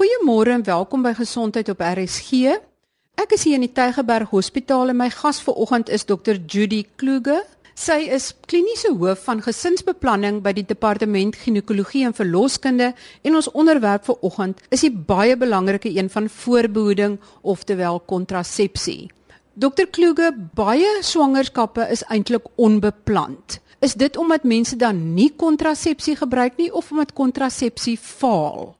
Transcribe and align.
Goeiemôre 0.00 0.54
en 0.56 0.62
welkom 0.64 1.02
by 1.04 1.10
Gesondheid 1.12 1.68
op 1.68 1.82
RSG. 1.84 2.54
Ek 3.20 3.34
is 3.36 3.42
hier 3.44 3.58
in 3.58 3.66
die 3.66 3.74
Tygerberg 3.76 4.30
Hospitaal 4.32 4.88
en 4.88 4.96
my 4.96 5.10
gas 5.12 5.42
vanoggend 5.44 5.90
is 5.92 6.06
Dr. 6.08 6.38
Judy 6.40 6.86
Kluge. 6.96 7.42
Sy 7.76 7.98
is 8.08 8.30
kliniese 8.48 8.94
hoof 8.96 9.26
van 9.26 9.42
gesinsbeplanning 9.44 10.38
by 10.40 10.54
die 10.56 10.64
Departement 10.64 11.36
Ginekologie 11.42 12.06
en 12.08 12.16
Verloskunde 12.16 12.94
en 12.96 13.36
ons 13.42 13.50
onderwerp 13.52 14.08
vir 14.08 14.24
oggend 14.30 14.64
is 14.72 14.86
die 14.88 14.92
baie 15.12 15.36
belangrike 15.36 15.92
een 15.92 16.08
van 16.08 16.32
voorbehoeding 16.32 17.20
oftewel 17.44 18.00
kontrasepsie. 18.00 19.10
Dr. 19.52 19.84
Kluge, 19.92 20.32
baie 20.56 20.96
swangerskappe 21.04 21.90
is 21.92 22.06
eintlik 22.08 22.48
onbepland. 22.56 23.60
Is 23.84 24.00
dit 24.00 24.16
omdat 24.16 24.48
mense 24.48 24.80
dan 24.80 25.10
nie 25.12 25.28
kontrasepsie 25.36 26.16
gebruik 26.24 26.56
nie 26.56 26.72
of 26.72 26.88
omdat 26.88 27.12
kontrasepsie 27.12 27.98
faal? 28.00 28.79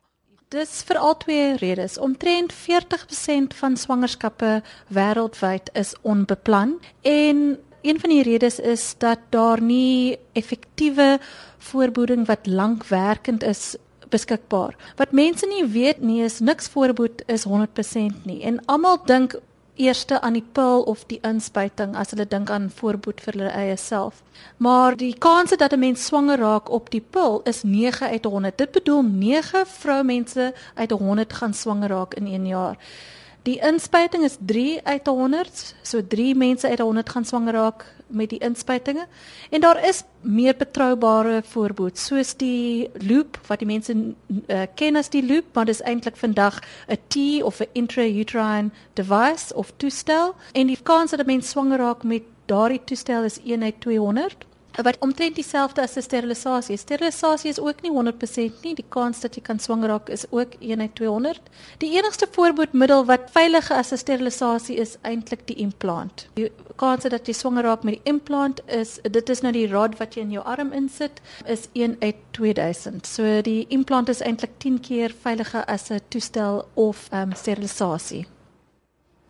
Dis 0.50 0.80
vir 0.82 0.98
al 0.98 1.12
twee 1.22 1.50
redes. 1.60 1.92
Omtrent 2.02 2.50
40% 2.50 3.52
van 3.54 3.76
swangerskappe 3.78 4.48
wêreldwyd 4.90 5.68
is 5.78 5.92
onbeplan 6.02 6.72
en 7.06 7.58
een 7.86 8.00
van 8.00 8.10
die 8.10 8.24
redes 8.26 8.58
is 8.58 8.94
dat 8.98 9.22
daar 9.30 9.62
nie 9.62 10.18
effektiewe 10.32 11.20
voorbehoeding 11.58 12.26
wat 12.26 12.50
lankwerkend 12.50 13.46
is 13.46 13.76
beskikbaar. 14.10 14.74
Wat 14.98 15.14
mense 15.14 15.46
nie 15.46 15.62
weet 15.70 16.02
nie 16.02 16.24
is 16.26 16.40
niks 16.40 16.66
voorbehoed 16.68 17.22
is 17.30 17.46
100% 17.46 18.26
nie. 18.26 18.42
En 18.42 18.58
almal 18.66 18.98
dink 19.06 19.38
eerste 19.80 20.20
aan 20.20 20.36
die 20.36 20.44
pil 20.52 20.82
of 20.92 21.04
die 21.08 21.18
inspuiting 21.26 21.96
as 21.96 22.12
hulle 22.14 22.26
dink 22.28 22.50
aan 22.50 22.70
voorboed 22.80 23.20
vir 23.24 23.38
hulle 23.38 23.52
eie 23.56 23.76
self. 23.80 24.22
Maar 24.56 24.96
die 24.96 25.14
kans 25.18 25.56
dat 25.56 25.72
'n 25.72 25.78
mens 25.78 26.06
swanger 26.06 26.38
raak 26.38 26.70
op 26.70 26.90
die 26.90 27.04
pil 27.10 27.40
is 27.44 27.62
9 27.62 28.08
uit 28.08 28.24
100. 28.24 28.58
Dit 28.58 28.70
bedoel 28.72 29.02
9 29.02 29.66
vroumense 29.66 30.52
uit 30.74 30.90
100 30.90 31.32
gaan 31.32 31.54
swanger 31.54 31.88
raak 31.88 32.14
in 32.14 32.26
1 32.26 32.46
jaar. 32.46 32.76
Die 33.42 33.56
inspuiting 33.64 34.24
is 34.24 34.36
3 34.46 34.80
uit 34.84 35.06
100, 35.06 35.74
so 35.82 36.06
3 36.06 36.34
mense 36.36 36.68
uit 36.68 36.78
100 36.78 37.08
gaan 37.08 37.24
swanger 37.24 37.52
raak 37.52 37.86
met 38.06 38.28
die 38.30 38.38
inspuitinge. 38.38 39.06
En 39.50 39.60
daar 39.60 39.80
is 39.88 40.02
meer 40.20 40.56
betroubare 40.56 41.40
voorbeelde 41.44 41.96
soos 41.98 42.34
die 42.36 42.90
loop 43.06 43.38
wat 43.46 43.62
die 43.62 43.68
mense 43.68 43.94
uh, 43.96 44.66
ken 44.74 44.96
as 45.00 45.08
die 45.08 45.24
loop, 45.24 45.54
maar 45.54 45.64
dis 45.64 45.80
eintlik 45.80 46.20
vandag 46.20 46.60
'n 46.88 47.00
T 47.08 47.42
of 47.42 47.60
'n 47.60 47.72
intrauterine 47.72 48.70
device 48.92 49.54
of 49.54 49.72
toestel 49.76 50.34
en 50.52 50.66
die 50.66 50.82
kans 50.82 51.10
dat 51.10 51.20
'n 51.20 51.26
mens 51.26 51.48
swanger 51.48 51.78
raak 51.78 52.02
met 52.02 52.22
daardie 52.46 52.84
toestel 52.84 53.24
is 53.24 53.40
1 53.44 53.62
uit 53.62 53.80
200 53.80 54.49
wat 54.82 54.98
omtrent 54.98 55.34
dieselfde 55.34 55.82
as 55.82 55.96
'n 55.96 56.02
sterilisasie. 56.02 56.76
Sterilisasie 56.76 57.50
is 57.50 57.60
ook 57.60 57.82
nie 57.82 57.90
100% 57.90 58.62
nie. 58.62 58.74
Die 58.74 58.84
kans 58.88 59.20
dat 59.20 59.34
jy 59.34 59.42
kan 59.42 59.58
swanger 59.58 59.88
raak 59.88 60.08
is 60.08 60.24
ook 60.30 60.54
1 60.58 60.80
uit 60.80 60.94
200. 60.94 61.40
Die 61.78 61.96
enigste 61.96 62.26
voorbehoedmiddel 62.30 63.04
wat 63.04 63.30
veiliger 63.30 63.76
as 63.76 63.92
'n 63.92 63.96
sterilisasie 63.96 64.76
is 64.76 64.96
eintlik 65.02 65.46
die 65.46 65.56
implant. 65.56 66.28
Die 66.34 66.52
kans 66.76 67.02
dat 67.02 67.26
jy 67.26 67.32
swanger 67.32 67.62
raak 67.62 67.82
met 67.82 67.94
die 67.94 68.12
implant 68.12 68.60
is 68.66 68.98
dit 69.02 69.28
is 69.28 69.40
nou 69.40 69.52
die 69.52 69.68
rod 69.72 69.98
wat 69.98 70.14
jy 70.14 70.20
in 70.20 70.30
jou 70.30 70.44
arm 70.44 70.72
insit 70.72 71.20
is 71.46 71.68
1 71.72 71.96
uit 72.00 72.16
2000. 72.30 73.06
So 73.06 73.42
die 73.42 73.66
implant 73.68 74.08
is 74.08 74.20
eintlik 74.20 74.58
10 74.58 74.80
keer 74.80 75.14
veiliger 75.22 75.64
as 75.64 75.90
'n 75.90 76.00
toestel 76.08 76.64
of 76.74 77.08
um, 77.12 77.32
sterilisasie. 77.34 78.26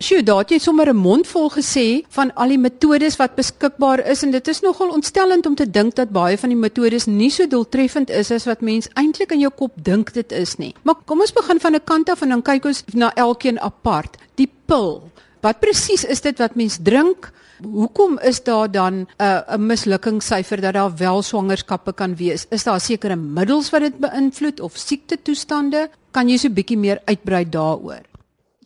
Sjoe, 0.01 0.23
daar 0.25 0.39
het 0.41 0.53
jy 0.55 0.59
sommer 0.59 0.89
'n 0.89 0.97
mond 0.97 1.27
vol 1.27 1.51
gesê 1.51 2.05
van 2.09 2.33
al 2.35 2.49
die 2.49 2.59
metodes 2.59 3.17
wat 3.17 3.35
beskikbaar 3.37 4.01
is 4.09 4.23
en 4.23 4.31
dit 4.31 4.49
is 4.49 4.61
nogal 4.61 4.89
ontstellend 4.89 5.47
om 5.47 5.55
te 5.55 5.71
dink 5.71 5.95
dat 5.95 6.09
baie 6.11 6.39
van 6.39 6.49
die 6.49 6.57
metodes 6.57 7.05
nie 7.05 7.31
so 7.31 7.47
doeltreffend 7.47 8.11
is 8.11 8.31
as 8.31 8.47
wat 8.47 8.61
mens 8.61 8.89
eintlik 8.95 9.33
in 9.33 9.41
jou 9.41 9.51
kop 9.51 9.73
dink 9.77 10.13
dit 10.13 10.33
is 10.33 10.57
nie. 10.57 10.75
Maar 10.83 10.95
kom 11.05 11.21
ons 11.21 11.33
begin 11.33 11.61
van 11.61 11.75
'n 11.75 11.85
kant 11.85 12.09
af 12.09 12.23
en 12.23 12.29
dan 12.29 12.43
kyk 12.43 12.65
ons 12.65 12.85
na 12.95 13.15
elkeen 13.15 13.61
apart. 13.61 14.17
Die 14.35 14.51
pil. 14.67 15.11
Wat 15.43 15.61
presies 15.61 16.05
is 16.05 16.21
dit 16.21 16.39
wat 16.39 16.55
mens 16.55 16.79
drink? 16.83 17.33
Hoekom 17.63 18.19
is 18.19 18.43
daar 18.43 18.71
dan 18.71 18.95
'n 18.95 19.07
uh, 19.19 19.41
'n 19.49 19.67
mislukkingssyfer 19.67 20.61
dat 20.61 20.75
daar 20.75 20.97
wel 20.97 21.23
swangerskappe 21.23 21.93
kan 21.93 22.17
wees? 22.17 22.47
Is 22.51 22.65
daar 22.65 22.81
sekere 22.81 23.17
middels 23.17 23.71
wat 23.71 23.81
dit 23.81 23.99
beïnvloed 23.99 24.61
of 24.61 24.77
siekte 24.77 25.23
toestande? 25.23 25.91
Kan 26.11 26.29
jy 26.29 26.37
so 26.37 26.49
'n 26.49 26.55
bietjie 26.55 26.79
meer 26.79 27.01
uitbrei 27.05 27.49
daaroor? 27.49 28.10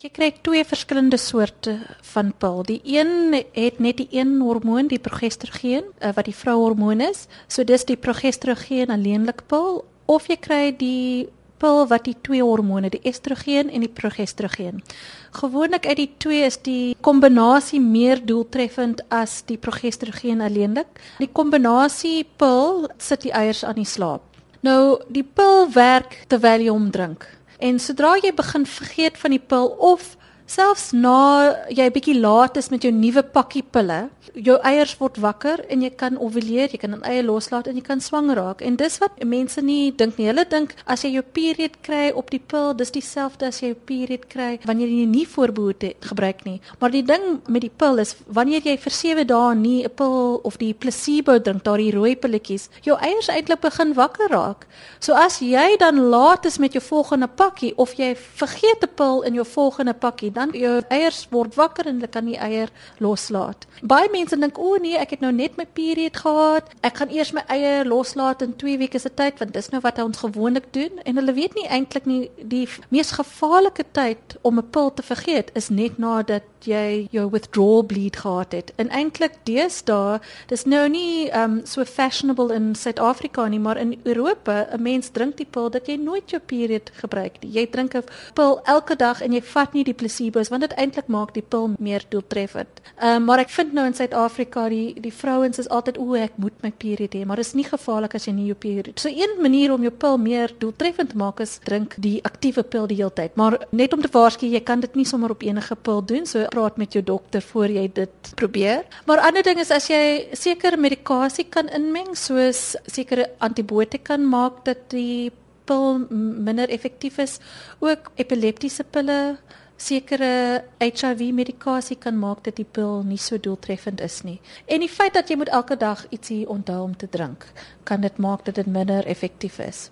Jy 0.05 0.11
kry 0.13 0.27
twee 0.45 0.61
verskillende 0.61 1.17
soorte 1.17 1.71
van 2.11 2.27
pil. 2.37 2.59
Die 2.67 2.77
een 2.85 3.33
het 3.55 3.79
net 3.81 3.97
die 3.97 4.05
een 4.13 4.35
hormoon, 4.37 4.85
die 4.85 4.99
progesterogeen, 5.01 5.87
eh, 5.97 6.11
wat 6.13 6.27
die 6.29 6.35
vrouhormoon 6.35 6.99
is. 7.01 7.23
So 7.47 7.63
dis 7.63 7.85
die 7.89 7.97
progesterogeen 7.97 8.93
alleenlik 8.93 9.47
pil 9.47 9.83
of 10.05 10.27
jy 10.27 10.37
kry 10.37 10.75
die 10.77 11.27
pil 11.57 11.87
wat 11.87 12.05
die 12.05 12.15
twee 12.21 12.43
hormone, 12.43 12.91
die 12.93 13.01
estrogen 13.01 13.71
en 13.71 13.81
die 13.81 13.89
progesterogeen. 13.89 14.83
Gewoonlik 15.31 15.87
uit 15.87 15.97
die 15.97 16.11
twee 16.17 16.45
is 16.45 16.57
die 16.61 16.95
kombinasie 17.01 17.81
meer 17.81 18.21
doeltreffend 18.25 19.01
as 19.09 19.41
die 19.41 19.57
progesterogeen 19.57 20.41
alleenlik. 20.41 21.01
Die 21.17 21.31
kombinasie 21.33 22.27
pil 22.37 22.85
sit 22.97 23.21
die 23.21 23.33
eiers 23.33 23.63
aan 23.63 23.81
die 23.81 23.89
slaap. 23.89 24.21
Nou, 24.61 25.01
die 25.09 25.23
pil 25.23 25.65
werk 25.73 26.21
terwyl 26.27 26.61
jy 26.61 26.69
hom 26.69 26.91
drink. 26.91 27.25
En 27.57 27.79
sodra 27.79 28.15
jy 28.19 28.33
begin 28.35 28.65
vergeet 28.65 29.17
van 29.17 29.35
die 29.35 29.39
pil 29.39 29.67
of 29.67 30.15
selfs 30.45 30.91
na 30.93 31.55
jy 31.73 31.87
bietjie 31.89 32.19
laat 32.19 32.57
is 32.57 32.69
met 32.69 32.83
jou 32.85 32.91
nuwe 32.93 33.23
pakkie 33.33 33.63
pille, 33.63 34.05
jou 34.35 34.57
eiers 34.67 34.93
word 34.99 35.17
wakker 35.21 35.63
en 35.73 35.81
jy 35.81 35.89
kan 35.97 36.19
ovuleer, 36.21 36.69
jy 36.71 36.77
kan 36.77 36.93
'n 36.93 37.03
eie 37.03 37.23
loslaat 37.23 37.67
en 37.67 37.75
jy 37.75 37.81
kan 37.81 38.01
swanger 38.01 38.35
raak. 38.35 38.61
En 38.61 38.75
dis 38.75 38.97
wat 38.99 39.23
mense 39.23 39.61
nie 39.61 39.91
dink 39.91 40.17
nie. 40.17 40.27
Hulle 40.27 40.45
dink 40.45 40.75
as 40.85 41.03
jy 41.03 41.13
jou 41.13 41.23
period 41.23 41.81
kry 41.81 42.11
op 42.13 42.29
die 42.29 42.39
pil, 42.39 42.73
dis 42.73 42.91
dieselfde 42.91 43.47
as 43.47 43.61
jy 43.61 43.67
jou 43.67 43.79
period 43.85 44.27
kry 44.29 44.59
wanneer 44.65 44.87
jy 44.87 45.05
nie 45.05 45.25
voorbehoed 45.25 45.95
gebruik 46.01 46.45
nie. 46.45 46.61
Maar 46.79 46.91
die 46.91 47.03
ding 47.03 47.41
met 47.47 47.61
die 47.61 47.71
pil 47.77 47.97
is 47.99 48.15
wanneer 48.27 48.61
jy 48.61 48.77
vir 48.77 48.91
7 48.91 49.27
dae 49.27 49.55
nie 49.55 49.83
'n 49.83 49.89
pil 49.89 50.41
of 50.43 50.57
die 50.57 50.73
placebo 50.73 51.39
drink, 51.39 51.63
daardie 51.63 51.91
rooi 51.91 52.15
pilletjies, 52.15 52.69
jou 52.83 52.97
eiers 52.97 53.29
eintlik 53.29 53.61
begin 53.61 53.93
wakker 53.93 54.29
raak. 54.29 54.67
So 54.99 55.13
as 55.13 55.39
jy 55.39 55.77
dan 55.77 56.09
laat 56.09 56.45
is 56.45 56.59
met 56.59 56.73
jou 56.73 56.81
volgende 56.81 57.27
pakkie 57.27 57.73
of 57.77 57.93
jy 57.93 58.15
vergeet 58.15 58.83
'n 58.83 58.89
pil 58.95 59.21
in 59.21 59.33
jou 59.33 59.45
volgende 59.45 59.93
pakkie, 59.93 60.34
dan 60.35 60.53
jou 60.55 60.81
eiers 60.93 61.23
word 61.31 61.55
wakker 61.55 61.87
en 61.89 61.99
hulle 61.99 62.11
kan 62.11 62.27
die 62.27 62.37
eier 62.37 62.71
loslaat. 63.03 63.65
Baie 63.81 64.09
mense 64.13 64.37
dink 64.39 64.59
o 64.59 64.75
nee, 64.81 64.97
ek 64.99 65.15
het 65.15 65.23
nou 65.25 65.31
net 65.35 65.57
my 65.59 65.65
period 65.65 66.17
gehad. 66.21 66.69
Ek 66.85 66.99
gaan 67.01 67.13
eers 67.13 67.33
my 67.35 67.45
eie 67.51 67.83
loslaat 67.87 68.43
in 68.45 68.55
2 68.59 68.77
weke 68.83 68.99
se 68.99 69.11
tyd 69.13 69.39
want 69.41 69.55
dis 69.55 69.71
nou 69.73 69.81
wat 69.85 70.01
ons 70.03 70.23
gewoonlik 70.25 70.71
doen 70.75 71.01
en 71.03 71.21
hulle 71.21 71.35
weet 71.37 71.55
nie 71.55 71.67
eintlik 71.67 72.05
nie 72.09 72.21
die 72.37 72.65
mees 72.93 73.15
gevaarlike 73.15 73.85
tyd 73.95 74.37
om 74.41 74.59
'n 74.59 74.69
pil 74.69 74.93
te 74.93 75.03
vergeet 75.03 75.51
is 75.55 75.69
net 75.69 75.97
nadat 75.97 76.43
jy 76.65 77.07
jou 77.11 77.29
withdrawal 77.29 77.83
bleed 77.83 78.15
gehad 78.15 78.51
het. 78.51 78.73
En 78.75 78.89
eintlik 78.89 79.37
deesdae, 79.43 80.19
dis 80.47 80.65
nou 80.65 80.87
nie 80.89 81.29
um 81.35 81.61
so 81.65 81.85
fashionable 81.85 82.53
in 82.55 82.73
Suid-Afrika 82.75 83.47
nie, 83.47 83.59
maar 83.59 83.77
in 83.77 83.95
Europa, 84.03 84.67
'n 84.71 84.81
mens 84.81 85.09
drink 85.09 85.37
die 85.37 85.47
pil 85.49 85.69
dat 85.69 85.87
jy 85.87 85.95
nooit 85.95 86.29
jou 86.29 86.39
period 86.39 86.91
gebruik 86.93 87.41
nie. 87.41 87.51
Jy 87.51 87.65
drink 87.69 87.95
'n 87.95 88.03
pil 88.33 88.59
elke 88.63 88.95
dag 88.95 89.21
en 89.21 89.31
jy 89.31 89.41
vat 89.41 89.73
nie 89.73 89.83
die 89.83 89.93
placebo's 89.93 90.49
want 90.49 90.61
dit 90.61 90.73
eintlik 90.77 91.07
maak 91.07 91.33
die 91.33 91.43
pil 91.49 91.73
meer 91.79 92.03
doeltreffend. 92.09 92.81
Um 93.01 93.25
maar 93.25 93.39
ek 93.39 93.49
vind 93.49 93.73
nou 93.73 93.85
in 93.85 93.93
Suid-Afrika 93.93 94.69
die 94.69 94.93
die 95.01 95.13
vrouens 95.13 95.59
is 95.59 95.69
altyd 95.69 95.97
o, 95.97 96.13
ek 96.13 96.31
moet 96.35 96.53
my 96.61 96.71
period 96.71 97.13
hê, 97.13 97.25
maar 97.25 97.35
dit 97.35 97.45
is 97.45 97.53
nie 97.53 97.63
gevaarlik 97.63 98.15
as 98.15 98.25
jy 98.25 98.33
nie 98.33 98.45
jou 98.45 98.55
period. 98.55 98.99
So 98.99 99.09
een 99.09 99.41
manier 99.41 99.73
om 99.73 99.81
jou 99.81 99.91
pil 99.91 100.17
meer 100.17 100.53
doeltreffend 100.57 101.09
te 101.09 101.17
maak 101.17 101.39
is 101.39 101.59
drink 101.63 101.95
die 102.01 102.19
aktiewe 102.23 102.63
pil 102.63 102.87
die 102.87 102.97
hele 102.99 103.13
tyd. 103.13 103.35
Maar 103.35 103.59
net 103.71 103.93
om 103.93 104.01
te 104.01 104.11
waarsku, 104.11 104.47
jy 104.49 104.61
kan 104.63 104.79
dit 104.79 104.95
nie 104.95 105.05
sommer 105.05 105.31
op 105.31 105.43
enige 105.43 105.75
pil 105.75 106.01
doen. 106.05 106.25
So 106.25 106.45
praat 106.55 106.79
met 106.79 106.95
jou 106.95 107.03
dokter 107.03 107.43
voor 107.43 107.71
jy 107.71 107.85
dit 107.93 108.31
probeer. 108.39 108.85
Maar 109.05 109.25
ander 109.27 109.43
ding 109.43 109.59
is 109.59 109.73
as 109.75 109.89
jy 109.91 110.31
sekere 110.37 110.79
medikasie 110.79 111.47
kan 111.51 111.67
inmeng 111.75 112.15
soos 112.15 112.75
sekere 112.87 113.27
antibiotika 113.43 114.17
maak 114.17 114.63
dat 114.69 114.87
die 114.95 115.31
pil 115.65 115.99
minder 116.09 116.69
effektief 116.69 117.19
is. 117.19 117.39
Ook 117.83 118.11
epileptiese 118.21 118.85
pille 118.87 119.37
sekere 119.75 120.63
HIV 120.79 121.33
medikasie 121.35 121.97
kan 121.99 122.15
maak 122.19 122.45
dat 122.45 122.55
die 122.55 122.67
pil 122.77 123.03
nie 123.03 123.19
so 123.19 123.37
doeltreffend 123.37 124.01
is 124.01 124.21
nie. 124.23 124.39
En 124.71 124.79
die 124.79 124.91
feit 124.91 125.13
dat 125.17 125.29
jy 125.29 125.35
moet 125.41 125.51
elke 125.51 125.75
dag 125.75 126.05
ietsie 126.15 126.45
onthou 126.47 126.81
om 126.85 126.95
te 126.95 127.09
drink, 127.11 127.47
kan 127.83 128.01
dit 128.01 128.17
maak 128.17 128.45
dat 128.45 128.55
dit 128.61 128.71
minder 128.71 129.05
effektief 129.05 129.59
is. 129.59 129.89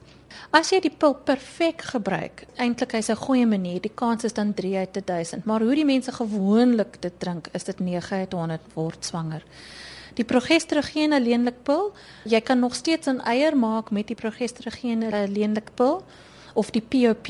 As 0.51 0.69
jy 0.69 0.79
die 0.79 0.93
pil 0.97 1.13
perfek 1.13 1.81
gebruik, 1.81 2.45
eintlik 2.57 2.93
is 2.93 3.09
'n 3.09 3.15
goeie 3.15 3.45
manier. 3.45 3.81
Die 3.81 3.91
kans 3.95 4.23
is 4.23 4.33
dan 4.33 4.53
3 4.53 4.75
uit 4.77 4.93
1000, 5.05 5.45
maar 5.45 5.61
hoe 5.61 5.75
die 5.75 5.85
mense 5.85 6.11
gewoonlik 6.11 7.01
dit 7.01 7.19
drink, 7.19 7.47
is 7.53 7.63
dit 7.63 7.79
9 7.79 8.17
uit 8.17 8.33
100 8.33 8.61
word 8.73 9.05
swanger. 9.05 9.43
Die 10.13 10.25
progesterogeen 10.25 11.13
alleenlik 11.13 11.63
pil, 11.63 11.91
jy 12.23 12.41
kan 12.41 12.59
nog 12.59 12.75
steeds 12.75 13.07
'n 13.07 13.21
eier 13.25 13.57
maak 13.57 13.91
met 13.91 14.07
die 14.07 14.15
progesterogeen 14.15 15.13
alleenlik 15.13 15.73
pil 15.75 16.03
of 16.53 16.69
die 16.71 16.81
POP. 16.81 17.27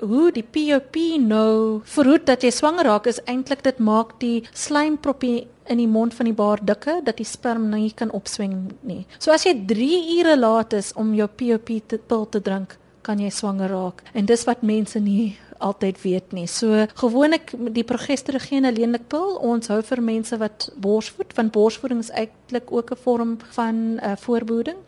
Hoe 0.00 0.32
die 0.32 0.44
POP 0.44 0.96
nou 1.24 1.80
verhoed 1.84 2.26
dat 2.28 2.42
jy 2.44 2.50
swanger 2.52 2.84
raak 2.84 3.06
is 3.06 3.22
eintlik 3.24 3.62
dit 3.64 3.78
maak 3.78 4.18
die 4.20 4.42
slijmproppie 4.52 5.46
in 5.72 5.80
die 5.80 5.88
mond 5.88 6.14
van 6.14 6.28
die 6.28 6.36
baar 6.36 6.60
dikker 6.62 7.00
dat 7.04 7.16
die 7.16 7.26
sperm 7.26 7.70
nou 7.70 7.80
nie 7.80 7.94
kan 7.96 8.12
opswing 8.14 8.74
nie. 8.86 9.06
So 9.18 9.32
as 9.32 9.46
jy 9.48 9.54
3 9.66 9.88
ure 10.18 10.36
laat 10.36 10.76
is 10.76 10.92
om 11.00 11.14
jou 11.16 11.26
POP 11.26 11.72
te 11.88 11.98
pil 11.98 12.28
te 12.28 12.42
drink, 12.44 12.76
kan 13.02 13.22
jy 13.22 13.30
swanger 13.30 13.72
raak. 13.72 14.04
En 14.12 14.28
dis 14.28 14.44
wat 14.44 14.62
mense 14.66 15.00
nie 15.00 15.36
altyd 15.64 16.00
weet 16.02 16.32
nie. 16.36 16.46
So 16.46 16.84
gewoonlik 17.00 17.54
die 17.72 17.84
progesterogene 17.86 18.68
alleenlikpil, 18.68 19.36
ons 19.40 19.70
hou 19.72 19.80
vir 19.88 20.02
mense 20.04 20.36
wat 20.40 20.68
borsvoed, 20.76 21.32
want 21.38 21.54
borsvoeding 21.54 22.02
is 22.04 22.12
eintlik 22.12 22.72
ook 22.72 22.92
'n 22.92 23.02
vorm 23.04 23.38
van 23.56 23.76
uh, 24.02 24.16
voorbehoeding 24.16 24.78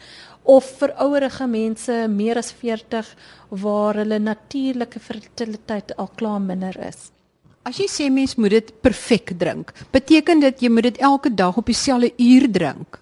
of 0.49 0.69
vir 0.81 0.95
ouerige 1.05 1.47
mense 1.47 1.95
meer 2.09 2.41
as 2.41 2.51
40 2.57 3.09
waar 3.65 4.01
hulle 4.01 4.19
natuurlike 4.19 5.01
fertiliteit 5.01 5.93
al 5.97 6.09
klaar 6.17 6.41
minder 6.41 6.77
is. 6.89 7.11
As 7.69 7.77
jy 7.77 7.89
sê 7.93 8.07
mens 8.09 8.39
moet 8.41 8.55
dit 8.57 8.71
perfek 8.81 9.35
drink, 9.37 9.75
beteken 9.93 10.41
dit 10.41 10.65
jy 10.65 10.71
moet 10.73 10.89
dit 10.89 11.03
elke 11.05 11.29
dag 11.35 11.59
op 11.61 11.69
dieselfde 11.69 12.15
uur 12.17 12.49
drink? 12.53 12.99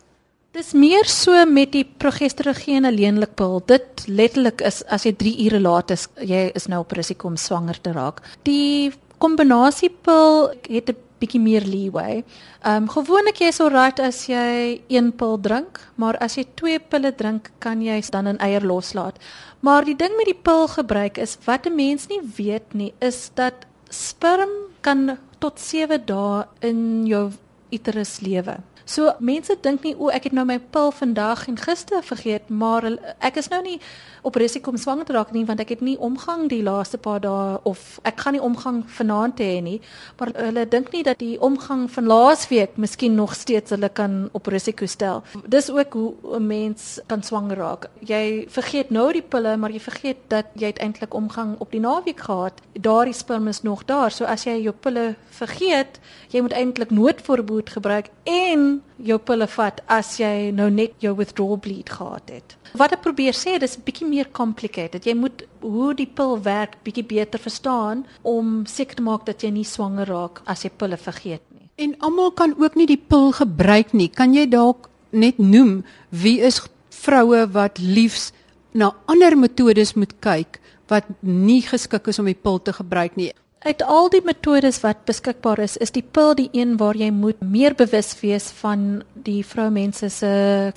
Dis 0.56 0.72
meer 0.72 1.06
so 1.06 1.36
met 1.46 1.74
die 1.74 1.84
progesterogene 1.84 2.88
alleenlikpil. 2.88 3.58
Dit 3.68 4.06
letterlik 4.08 4.62
is 4.64 4.80
as 4.88 5.04
jy 5.04 5.12
3 5.20 5.34
ure 5.44 5.60
laat 5.60 5.92
is, 5.92 6.06
jy 6.16 6.46
is 6.56 6.66
nou 6.72 6.80
op 6.80 6.94
risiko 6.96 7.28
om 7.28 7.36
swanger 7.36 7.78
te 7.78 7.92
raak. 7.92 8.22
Die 8.48 8.90
kombinasiepil 9.22 10.56
het 10.66 10.90
'n 10.90 11.05
bietjie 11.18 11.40
meer 11.40 11.64
leeway. 11.64 12.24
Ehm 12.62 12.82
um, 12.82 12.88
gewoonlik 12.88 13.40
jy 13.40 13.48
is 13.52 13.60
alright 13.60 14.00
as 14.00 14.26
jy 14.28 14.80
een 14.88 15.12
pil 15.12 15.38
drink, 15.40 15.80
maar 15.96 16.18
as 16.20 16.36
jy 16.36 16.44
twee 16.54 16.78
pille 16.78 17.12
drink, 17.14 17.50
kan 17.58 17.82
jy 17.82 18.00
dan 18.10 18.28
'n 18.28 18.38
eier 18.38 18.62
loslaat. 18.62 19.18
Maar 19.60 19.84
die 19.84 19.96
ding 19.96 20.16
met 20.16 20.26
die 20.26 20.40
pil 20.42 20.68
gebruik 20.68 21.18
is 21.18 21.38
wat 21.44 21.66
'n 21.66 21.74
mens 21.74 22.08
nie 22.08 22.20
weet 22.36 22.74
nie, 22.74 22.92
is 23.00 23.30
dat 23.34 23.66
sperm 23.88 24.50
kan 24.80 25.18
tot 25.38 25.60
7 25.60 26.06
dae 26.06 26.44
in 26.60 27.06
jou 27.06 27.30
uterus 27.70 28.20
lewe. 28.20 28.60
So 28.86 29.10
mense 29.18 29.56
dink 29.62 29.82
nie 29.82 29.96
o, 29.98 30.12
ek 30.14 30.28
het 30.28 30.34
nou 30.36 30.44
my 30.46 30.60
pil 30.70 30.92
vandag 30.94 31.48
en 31.50 31.56
gister 31.58 32.04
vergeet, 32.06 32.52
maar 32.54 32.84
ek 33.18 33.40
is 33.40 33.48
nou 33.50 33.58
nie 33.64 33.80
op 34.26 34.36
risiko 34.38 34.70
om 34.70 34.78
swanger 34.78 35.08
te 35.08 35.14
raak 35.16 35.32
nie 35.34 35.42
want 35.46 35.58
ek 35.62 35.72
het 35.74 35.82
nie 35.82 35.96
omgang 35.98 36.44
die 36.50 36.62
laaste 36.62 36.98
paar 37.02 37.18
dae 37.22 37.56
of 37.66 37.98
ek 38.06 38.22
gaan 38.22 38.36
nie 38.36 38.42
omgang 38.46 38.84
vanaand 38.98 39.42
hê 39.42 39.58
nie. 39.62 39.80
Maar 40.20 40.30
hulle 40.38 40.64
dink 40.70 40.92
nie 40.94 41.02
dat 41.06 41.18
die 41.18 41.34
omgang 41.42 41.88
van 41.90 42.06
laasweek 42.06 42.78
miskien 42.78 43.18
nog 43.18 43.34
steeds 43.34 43.74
hulle 43.74 43.90
kan 43.90 44.28
op 44.38 44.46
risiko 44.54 44.86
stel. 44.86 45.24
Dis 45.50 45.70
ook 45.70 45.98
hoe 45.98 46.14
'n 46.38 46.46
mens 46.46 47.00
kan 47.06 47.22
swanger 47.22 47.58
raak. 47.58 47.90
Jy 48.06 48.46
vergeet 48.48 48.90
nou 48.90 49.12
die 49.12 49.22
pille, 49.22 49.56
maar 49.56 49.70
jy 49.70 49.80
vergeet 49.80 50.16
dat 50.28 50.46
jy 50.54 50.72
eintlik 50.78 51.14
omgang 51.14 51.56
op 51.58 51.70
die 51.72 51.80
naweek 51.80 52.20
gehad. 52.20 52.62
Daardie 52.72 53.14
sperm 53.14 53.48
is 53.48 53.62
nog 53.62 53.84
daar. 53.84 54.10
So 54.10 54.24
as 54.24 54.44
jy 54.44 54.62
jou 54.62 54.74
pille 54.74 55.16
vergeet, 55.30 55.98
jy 56.30 56.40
moet 56.40 56.52
eintlik 56.52 56.90
noodvoorbehoed 56.90 57.70
gebruik 57.70 58.10
en 58.24 58.75
jou 58.96 59.18
pille 59.18 59.46
vat 59.46 59.80
as 59.92 60.16
jy 60.20 60.50
nou 60.54 60.68
net 60.70 60.94
jou 61.02 61.14
withdrawal 61.16 61.58
bleed 61.62 61.90
gehad 61.90 62.30
het. 62.32 62.56
Wat 62.76 62.92
ek 62.92 63.02
probeer 63.04 63.34
sê, 63.36 63.58
dis 63.58 63.76
'n 63.76 63.84
bietjie 63.84 64.08
meer 64.08 64.28
complicated. 64.32 65.04
Jy 65.06 65.14
moet 65.14 65.44
hoe 65.60 65.94
die 65.94 66.06
pil 66.06 66.42
werk 66.42 66.76
bietjie 66.84 67.04
beter 67.04 67.38
verstaan 67.40 68.06
om 68.22 68.66
seker 68.66 68.96
te 68.96 69.02
maak 69.02 69.26
dat 69.26 69.42
jy 69.42 69.50
nie 69.50 69.64
swanger 69.64 70.06
raak 70.06 70.42
as 70.46 70.62
jy 70.62 70.70
pille 70.70 70.96
vergeet 70.96 71.42
nie. 71.50 71.68
En 71.76 71.94
almal 71.98 72.30
kan 72.30 72.54
ook 72.58 72.74
nie 72.74 72.86
die 72.86 73.02
pil 73.08 73.32
gebruik 73.32 73.92
nie. 73.92 74.08
Kan 74.08 74.34
jy 74.34 74.46
dalk 74.46 74.88
net 75.10 75.38
noem 75.38 75.84
wie 76.10 76.40
is 76.40 76.60
vroue 76.90 77.46
wat 77.52 77.78
liefs 77.78 78.32
na 78.72 78.94
ander 79.06 79.36
metodes 79.36 79.94
moet 79.94 80.20
kyk 80.20 80.60
wat 80.88 81.04
nie 81.20 81.62
geskik 81.62 82.08
is 82.08 82.18
om 82.18 82.26
die 82.26 82.34
pil 82.34 82.58
te 82.62 82.72
gebruik 82.72 83.16
nie? 83.16 83.32
Uit 83.66 83.82
al 83.82 84.06
die 84.12 84.20
metodes 84.22 84.76
wat 84.84 85.00
beskikbaar 85.08 85.58
is, 85.64 85.72
is 85.82 85.90
die 85.90 86.04
pil 86.14 86.36
die 86.38 86.46
een 86.54 86.76
waar 86.78 86.94
jy 86.94 87.08
moet 87.10 87.40
meer 87.42 87.74
bewus 87.74 88.12
wees 88.20 88.44
van 88.60 89.00
die 89.26 89.40
vroumense 89.42 90.06
se 90.14 90.30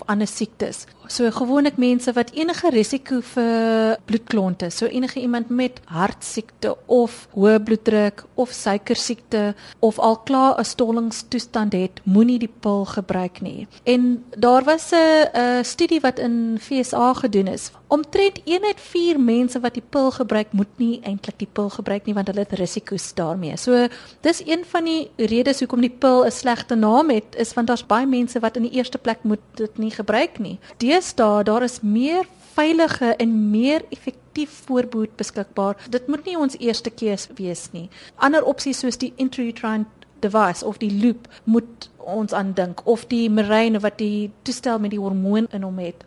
ander 0.09 0.27
siektes. 0.27 0.87
So 1.09 1.25
gewoonlik 1.33 1.77
mense 1.81 2.11
wat 2.13 2.29
enige 2.37 2.69
risiko 2.69 3.17
vir 3.31 3.95
bloedklonte, 4.05 4.67
so 4.69 4.85
enige 4.85 5.19
iemand 5.19 5.49
met 5.49 5.79
hartsiekte 5.89 6.75
of 6.85 7.23
hoë 7.33 7.55
bloeddruk 7.65 8.21
of 8.37 8.53
suikersiekte 8.53 9.55
of 9.81 9.97
al 9.99 10.19
klaar 10.29 10.59
'n 10.59 10.65
stollingstoestand 10.65 11.73
het, 11.73 12.01
moenie 12.03 12.39
die 12.39 12.53
pil 12.59 12.85
gebruik 12.85 13.41
nie. 13.41 13.67
En 13.83 14.23
daar 14.37 14.63
was 14.63 14.91
'n 14.93 15.63
studie 15.63 15.99
wat 15.99 16.19
in 16.19 16.57
FSA 16.61 17.13
gedoen 17.13 17.47
is. 17.47 17.71
Omtrent 17.87 18.41
1 18.45 18.63
uit 18.63 18.79
4 18.79 19.19
mense 19.19 19.59
wat 19.59 19.73
die 19.73 19.83
pil 19.89 20.11
gebruik, 20.11 20.53
moet 20.53 20.77
nie 20.77 20.99
eintlik 21.03 21.37
die 21.37 21.49
pil 21.51 21.69
gebruik 21.69 22.05
nie 22.05 22.13
want 22.13 22.27
hulle 22.27 22.39
het 22.39 22.59
risiko's 22.59 23.13
daarmee. 23.13 23.57
So 23.57 23.87
dis 24.21 24.41
een 24.45 24.65
van 24.65 24.85
die 24.85 25.09
redes 25.17 25.59
hoekom 25.59 25.81
die 25.81 25.95
pil 25.99 26.25
'n 26.25 26.31
slegte 26.31 26.75
naam 26.75 27.09
het, 27.09 27.35
is 27.35 27.53
want 27.53 27.67
daar's 27.67 27.85
baie 27.85 28.05
mense 28.05 28.39
wat 28.39 28.55
in 28.55 28.63
die 28.63 28.77
eerste 28.77 28.97
plek 28.97 29.23
moet 29.23 29.39
dit 29.53 29.77
nie 29.77 29.91
gebruik 29.91 30.39
nie. 30.39 30.59
Die 30.77 30.98
deesdae 30.99 31.43
daar 31.43 31.63
is 31.63 31.79
meer 31.81 32.27
veilige 32.53 33.15
en 33.15 33.49
meer 33.51 33.83
effektief 33.89 34.63
voorbehoed 34.65 35.15
beskikbaar. 35.15 35.77
Dit 35.89 36.07
moet 36.07 36.25
nie 36.25 36.37
ons 36.37 36.57
eerste 36.59 36.89
keuse 36.89 37.31
wees 37.37 37.69
nie. 37.71 37.87
Ander 38.15 38.43
opsies 38.43 38.81
soos 38.83 38.99
die 38.99 39.13
intrauterine 39.15 39.85
device 40.19 40.65
of 40.65 40.77
die 40.81 40.91
loop 40.91 41.29
moet 41.43 41.87
ons 41.97 42.35
aandink 42.35 42.81
of 42.83 43.05
die 43.07 43.29
marine 43.29 43.79
wat 43.79 43.97
die 44.01 44.31
toestel 44.43 44.79
met 44.79 44.91
die 44.91 44.99
hormoon 44.99 45.47
in 45.55 45.63
hom 45.63 45.79
het 45.79 46.03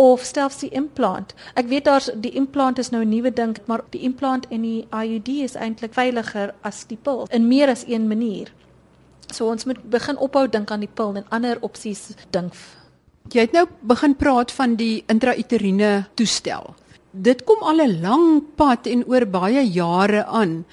of 0.00 0.24
selfs 0.24 0.62
die 0.62 0.70
implant. 0.72 1.34
Ek 1.60 1.68
weet 1.68 1.84
daar's 1.84 2.08
die 2.14 2.32
implant 2.38 2.78
is 2.78 2.90
nou 2.94 3.02
'n 3.04 3.08
nuwe 3.08 3.32
ding, 3.32 3.58
maar 3.66 3.84
die 3.90 4.00
implant 4.00 4.48
en 4.48 4.62
die 4.62 4.86
IUD 4.90 5.28
is 5.28 5.54
eintlik 5.54 5.92
veiliger 5.92 6.54
as 6.62 6.86
die 6.86 6.96
pil 6.96 7.26
in 7.30 7.48
meer 7.48 7.68
as 7.68 7.84
een 7.86 8.08
manier. 8.08 8.52
So 9.32 9.50
ons 9.50 9.64
moet 9.64 9.90
begin 9.90 10.16
ophou 10.16 10.48
dink 10.48 10.70
aan 10.70 10.80
die 10.80 10.94
pil 10.94 11.16
en 11.16 11.28
ander 11.28 11.58
opsies 11.60 12.14
dink 12.30 12.54
Jy 13.28 13.40
het 13.40 13.52
nou 13.52 13.66
begin 13.80 14.16
praat 14.16 14.52
van 14.52 14.76
die 14.80 15.04
intrauteriene 15.06 16.06
toestel. 16.14 16.74
Dit 17.12 17.44
kom 17.44 17.60
al 17.62 17.82
'n 17.84 18.00
lang 18.00 18.42
pad 18.56 18.86
en 18.86 19.04
oor 19.06 19.26
baie 19.26 19.62
jare 19.70 20.24
aan. 20.26 20.64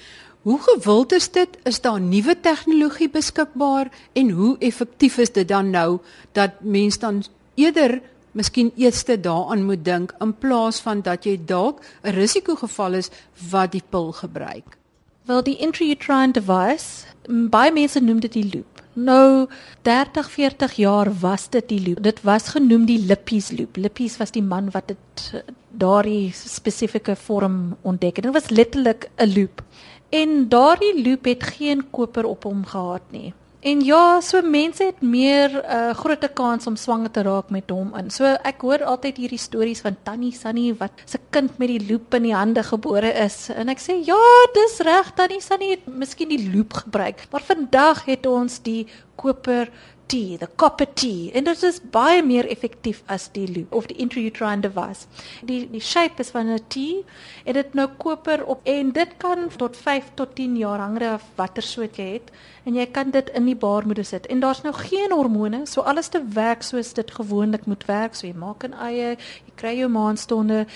Hoe 0.42 0.58
gewild 0.58 1.12
is 1.12 1.28
dit? 1.28 1.58
Is 1.64 1.80
daar 1.80 2.00
nuwe 2.00 2.40
tegnologie 2.40 3.08
beskikbaar 3.08 3.90
en 4.12 4.30
hoe 4.30 4.56
effektief 4.58 5.18
is 5.18 5.32
dit 5.32 5.48
dan 5.48 5.70
nou 5.70 5.98
dat 6.32 6.50
mens 6.60 6.98
dan 6.98 7.24
eerder 7.54 8.00
miskien 8.32 8.72
eers 8.76 9.04
daaraan 9.04 9.64
moet 9.64 9.84
dink 9.84 10.14
in 10.20 10.32
plaas 10.38 10.80
van 10.80 11.00
dat 11.00 11.24
jy 11.24 11.38
dalk 11.44 11.80
'n 12.02 12.10
risikogeval 12.10 12.94
is 12.94 13.10
wat 13.50 13.72
die 13.72 13.82
pil 13.90 14.12
gebruik? 14.12 14.78
Wel 15.24 15.42
die 15.42 15.56
intrauterine 15.56 16.32
device, 16.32 17.06
baie 17.28 17.72
mense 17.72 18.00
noem 18.00 18.20
dit 18.20 18.32
die 18.32 18.50
loop. 18.54 18.77
Nou 18.98 19.46
30 19.86 20.30
40 20.30 20.72
jaar 20.72 21.10
was 21.20 21.48
dit 21.54 21.68
die 21.68 21.80
loop. 21.88 22.02
Dit 22.02 22.22
was 22.26 22.48
genoem 22.54 22.86
die 22.88 22.98
Lippies 22.98 23.52
loop. 23.54 23.76
Lippies 23.76 24.16
was 24.18 24.32
die 24.34 24.42
man 24.42 24.70
wat 24.74 24.90
dit 24.90 25.44
daardie 25.70 26.32
spesifieke 26.34 27.14
vorm 27.16 27.76
ontdek 27.82 28.16
het. 28.18 28.24
Dit 28.24 28.34
was 28.34 28.50
letterlik 28.50 29.10
'n 29.16 29.32
loop. 29.36 29.62
En 30.10 30.48
daardie 30.48 31.04
loop 31.04 31.24
het 31.24 31.42
geen 31.42 31.90
koper 31.90 32.24
op 32.24 32.42
hom 32.42 32.64
gehad 32.64 33.02
nie. 33.10 33.32
En 33.60 33.80
ja, 33.82 34.20
so 34.22 34.38
mense 34.42 34.84
het 34.84 35.00
meer 35.02 35.50
'n 35.50 35.64
uh, 35.66 35.94
groot 35.94 36.32
kans 36.32 36.66
om 36.66 36.76
swanger 36.76 37.10
te 37.10 37.22
raak 37.22 37.50
met 37.50 37.70
hom 37.70 37.90
in. 37.96 38.10
So 38.10 38.24
ek 38.24 38.60
hoor 38.60 38.84
altyd 38.84 39.16
hierdie 39.16 39.38
stories 39.38 39.80
van 39.80 39.96
Tannie 40.02 40.32
Sunny 40.32 40.74
wat 40.78 40.92
se 41.04 41.18
kind 41.30 41.58
met 41.58 41.68
die 41.68 41.86
loop 41.90 42.14
in 42.14 42.22
die 42.22 42.34
hande 42.34 42.62
gebore 42.62 43.12
is. 43.12 43.48
En 43.50 43.68
ek 43.68 43.80
sê 43.82 43.98
ja, 44.06 44.20
dis 44.54 44.78
reg, 44.78 45.10
Tannie 45.14 45.42
Sunny 45.42 45.70
het 45.70 45.86
miskien 45.86 46.28
die 46.28 46.50
loop 46.54 46.72
gebruik, 46.72 47.26
maar 47.30 47.42
vandag 47.42 48.04
het 48.04 48.26
ons 48.26 48.62
die 48.62 48.86
koper 49.16 49.70
tea, 50.08 50.36
the 50.38 50.48
copper 50.56 50.86
tea. 50.94 51.30
En 51.36 51.44
dit 51.44 51.62
is 51.68 51.80
baie 51.92 52.22
meer 52.24 52.48
effektief 52.48 53.02
as 53.12 53.28
die 53.34 53.46
loop 53.52 53.74
of 53.76 53.88
die 53.90 53.98
intrauterine 54.02 54.64
device. 54.64 55.06
Die 55.48 55.60
die 55.70 55.82
shape 55.84 56.24
is 56.24 56.32
van 56.34 56.48
'n 56.54 56.60
tea 56.68 57.02
en 57.44 57.54
dit 57.54 57.74
nou 57.74 57.88
koper 58.04 58.44
op 58.44 58.60
en 58.64 58.92
dit 58.92 59.16
kan 59.18 59.48
tot 59.56 59.76
5 59.76 60.10
tot 60.14 60.34
10 60.34 60.56
jaar 60.56 60.78
hang 60.78 61.02
af 61.02 61.24
watter 61.36 61.62
soort 61.62 61.96
jy 61.96 62.12
het 62.12 62.30
en 62.64 62.74
jy 62.74 62.86
kan 62.86 63.10
dit 63.10 63.28
in 63.34 63.44
die 63.44 63.56
baarmoeder 63.56 64.04
sit. 64.04 64.26
En 64.26 64.40
daar's 64.40 64.62
nou 64.62 64.74
geen 64.74 65.12
hormone, 65.12 65.66
so 65.66 65.80
alles 65.80 66.08
te 66.08 66.22
werk 66.34 66.62
soos 66.62 66.92
dit 66.92 67.10
gewoonlik 67.10 67.66
moet 67.66 67.84
werk. 67.84 68.14
So 68.14 68.26
jy 68.26 68.34
maak 68.34 68.64
'n 68.64 68.72
eie, 68.72 69.16
jy 69.46 69.52
kry 69.56 69.78
jou 69.78 69.88
maanstonde, 69.88 70.66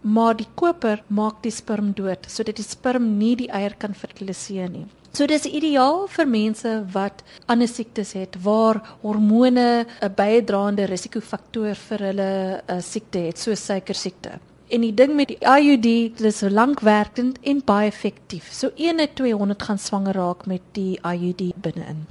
maar 0.00 0.36
die 0.36 0.48
koper 0.54 1.02
maak 1.06 1.42
die 1.42 1.50
sperm 1.50 1.92
dood 1.92 2.26
sodat 2.28 2.56
die 2.56 2.64
sperm 2.64 3.18
nie 3.18 3.36
die 3.36 3.50
eier 3.50 3.74
kan 3.78 3.94
fertiliseer 3.94 4.70
nie. 4.70 4.86
So 5.12 5.26
dis 5.26 5.46
ideaal 5.48 6.06
vir 6.12 6.26
mense 6.28 6.72
wat 6.92 7.22
ander 7.46 7.68
siektes 7.68 8.12
het 8.12 8.36
waar 8.44 8.80
hormone 9.02 9.86
'n 10.02 10.14
bydraende 10.14 10.84
risikofaktor 10.86 11.74
vir 11.74 11.98
hulle 11.98 12.62
uh, 12.68 12.80
siekte 12.80 13.18
het, 13.18 13.38
soos 13.38 13.64
suikersiekte. 13.64 14.38
En 14.68 14.80
die 14.80 14.94
ding 14.94 15.14
met 15.16 15.28
die 15.28 15.38
IUD, 15.40 15.82
dit 16.18 16.20
is 16.20 16.40
lankwerkend 16.40 17.38
en 17.42 17.62
baie 17.64 17.88
effektief. 17.88 18.52
So 18.52 18.70
1 18.76 19.00
uit 19.00 19.14
200 19.16 19.62
gaan 19.62 19.78
swanger 19.78 20.14
raak 20.14 20.46
met 20.46 20.62
die 20.72 21.00
IUD 21.00 21.52
binne-in. 21.56 22.04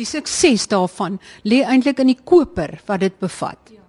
Die 0.00 0.08
sukses 0.08 0.64
daarvan 0.66 1.20
lê 1.44 1.60
eintlik 1.60 2.00
in 2.00 2.14
die 2.14 2.22
koper 2.24 2.80
wat 2.86 3.00
dit 3.00 3.18
bevat. 3.20 3.58
Ja. 3.70 3.79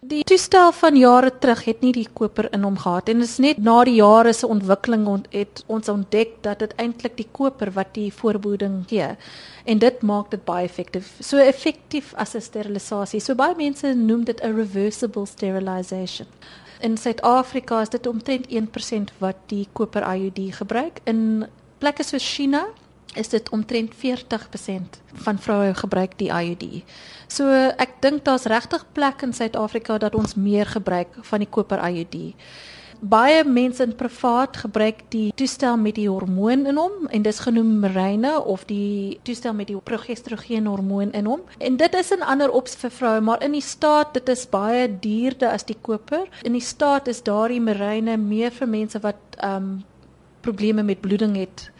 Die 0.00 0.22
toestel 0.24 0.70
van 0.72 0.96
jare 0.96 1.28
terug 1.38 1.64
het 1.66 1.82
nie 1.84 1.90
die 1.92 2.06
koper 2.16 2.46
in 2.56 2.62
hom 2.64 2.78
gehad 2.80 3.10
en 3.12 3.18
dit 3.20 3.28
is 3.28 3.34
net 3.44 3.58
na 3.60 3.82
die 3.84 3.98
jare 3.98 4.32
se 4.32 4.48
ontwikkeling 4.48 5.02
ont 5.12 5.26
het 5.34 5.60
ons 5.68 5.90
ontdek 5.92 6.38
dat 6.46 6.62
dit 6.64 6.72
eintlik 6.80 7.18
die 7.18 7.26
koper 7.36 7.68
wat 7.76 7.90
die 7.98 8.06
voorbehoeding 8.08 8.78
gee 8.88 9.10
en 9.68 9.82
dit 9.84 10.00
maak 10.00 10.30
dit 10.32 10.40
baie 10.46 10.64
effektief. 10.64 11.12
So 11.20 11.36
effektief 11.36 12.14
as 12.14 12.34
'n 12.34 12.40
sterilisasie. 12.40 13.20
So 13.20 13.34
baie 13.34 13.54
mense 13.54 13.94
noem 13.94 14.24
dit 14.24 14.40
'n 14.40 14.56
reversible 14.56 15.26
sterilization. 15.26 16.26
In 16.80 16.96
Suid-Afrika 16.96 17.82
is 17.82 17.90
dit 17.90 18.06
omtrent 18.06 18.46
1% 18.48 19.12
wat 19.18 19.36
die 19.46 19.68
koper 19.72 20.02
IUD 20.02 20.54
gebruik. 20.54 21.00
In 21.04 21.46
plekke 21.78 22.02
soos 22.02 22.34
China 22.34 22.66
is 23.14 23.28
dit 23.28 23.48
omtrent 23.50 23.94
40% 23.94 25.00
van 25.12 25.38
vroue 25.38 25.74
gebruik 25.74 26.18
die 26.18 26.30
IUD. 26.30 26.82
So 27.28 27.46
ek 27.76 27.98
dink 28.04 28.24
daar's 28.24 28.48
regtig 28.50 28.84
plek 28.92 29.22
in 29.26 29.32
Suid-Afrika 29.32 29.98
dat 29.98 30.14
ons 30.14 30.34
meer 30.34 30.66
gebruik 30.66 31.18
van 31.22 31.42
die 31.42 31.50
koper 31.50 31.82
IUD. 31.90 32.34
Baie 33.00 33.44
mense 33.48 33.80
in 33.82 33.94
privaat 33.96 34.58
gebruik 34.60 34.98
die 35.08 35.30
toestel 35.34 35.78
met 35.80 35.96
die 35.96 36.08
hormoon 36.08 36.66
in 36.68 36.76
hom 36.76 37.06
en 37.08 37.22
dis 37.24 37.38
genoem 37.40 37.78
Mirena 37.80 38.34
of 38.38 38.66
die 38.68 39.18
toestel 39.24 39.54
met 39.56 39.70
die 39.72 39.78
progesterogeen 39.80 40.68
hormoon 40.68 41.14
in 41.16 41.30
hom. 41.30 41.40
En 41.58 41.76
dit 41.80 41.94
is 41.94 42.12
'n 42.12 42.22
ander 42.22 42.50
opsie 42.50 42.78
vir 42.78 42.90
vroue, 42.90 43.20
maar 43.20 43.42
in 43.42 43.52
die 43.52 43.64
staat 43.64 44.14
dit 44.14 44.28
is 44.28 44.48
baie 44.48 44.98
duurder 45.00 45.48
as 45.48 45.64
die 45.64 45.78
koper. 45.80 46.28
In 46.42 46.52
die 46.52 46.60
staat 46.60 47.08
is 47.08 47.22
daardie 47.22 47.60
Mirena 47.60 48.16
meer 48.16 48.50
vir 48.50 48.68
mense 48.68 49.00
wat 49.00 49.16
ehm 49.36 49.56
um, 49.56 49.84
probleme 50.40 50.82
met 50.82 51.00
bloeding 51.00 51.36
het 51.36 51.70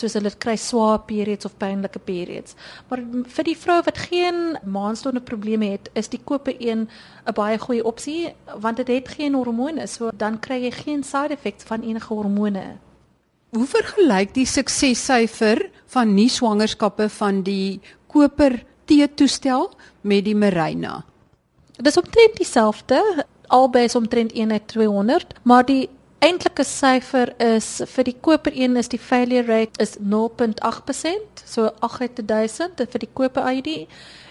soos 0.00 0.16
hulle 0.18 0.32
kry 0.42 0.56
swaar 0.60 0.98
periods 1.08 1.46
of 1.48 1.56
pynlike 1.60 2.00
periods. 2.06 2.56
Maar 2.88 3.02
vir 3.36 3.48
die 3.50 3.56
vrou 3.56 3.80
wat 3.86 3.98
geen 4.08 4.58
maandstone 4.64 5.20
probleme 5.20 5.72
het, 5.74 5.90
is 5.94 6.08
die 6.08 6.20
kope 6.24 6.56
een 6.58 6.88
'n 7.26 7.34
baie 7.34 7.58
goeie 7.58 7.84
opsie 7.84 8.34
want 8.60 8.76
dit 8.76 8.88
het 8.88 9.08
geen 9.08 9.34
hormone, 9.34 9.86
so 9.86 10.10
dan 10.14 10.38
kry 10.40 10.62
jy 10.64 10.70
geen 10.70 11.02
side 11.04 11.32
effects 11.32 11.64
van 11.64 11.82
enige 11.82 12.14
hormone. 12.14 12.78
Hoe 13.50 13.66
vergelyk 13.66 14.34
die 14.34 14.46
suksessyfer 14.46 15.70
van 15.86 16.14
nie 16.14 16.28
swangerskappe 16.28 17.08
van 17.08 17.42
die 17.42 17.80
koper 18.06 18.62
T-toestel 18.84 19.70
met 20.00 20.24
die 20.24 20.34
Mirena? 20.34 21.04
Dit 21.76 21.86
is 21.86 21.96
omtrent 21.96 22.36
dieselfde, 22.36 23.24
albei 23.48 23.84
is 23.84 23.94
omtrent 23.94 24.32
1 24.32 24.52
uit 24.52 24.68
200, 24.68 25.34
maar 25.42 25.66
die 25.66 25.88
eintlike 26.20 26.64
syfer 26.68 27.32
is 27.40 27.66
vir 27.94 28.04
die 28.04 28.16
koper 28.20 28.52
een 28.56 28.76
is 28.76 28.90
die 28.92 29.00
failure 29.00 29.46
rate 29.48 29.80
is 29.82 29.96
0.8%, 29.98 31.44
so 31.44 31.70
8 31.80 32.00
uit 32.00 32.20
1000 32.28 32.84
vir 32.92 33.04
die 33.04 33.10
koper 33.14 33.48
ID 33.48 33.70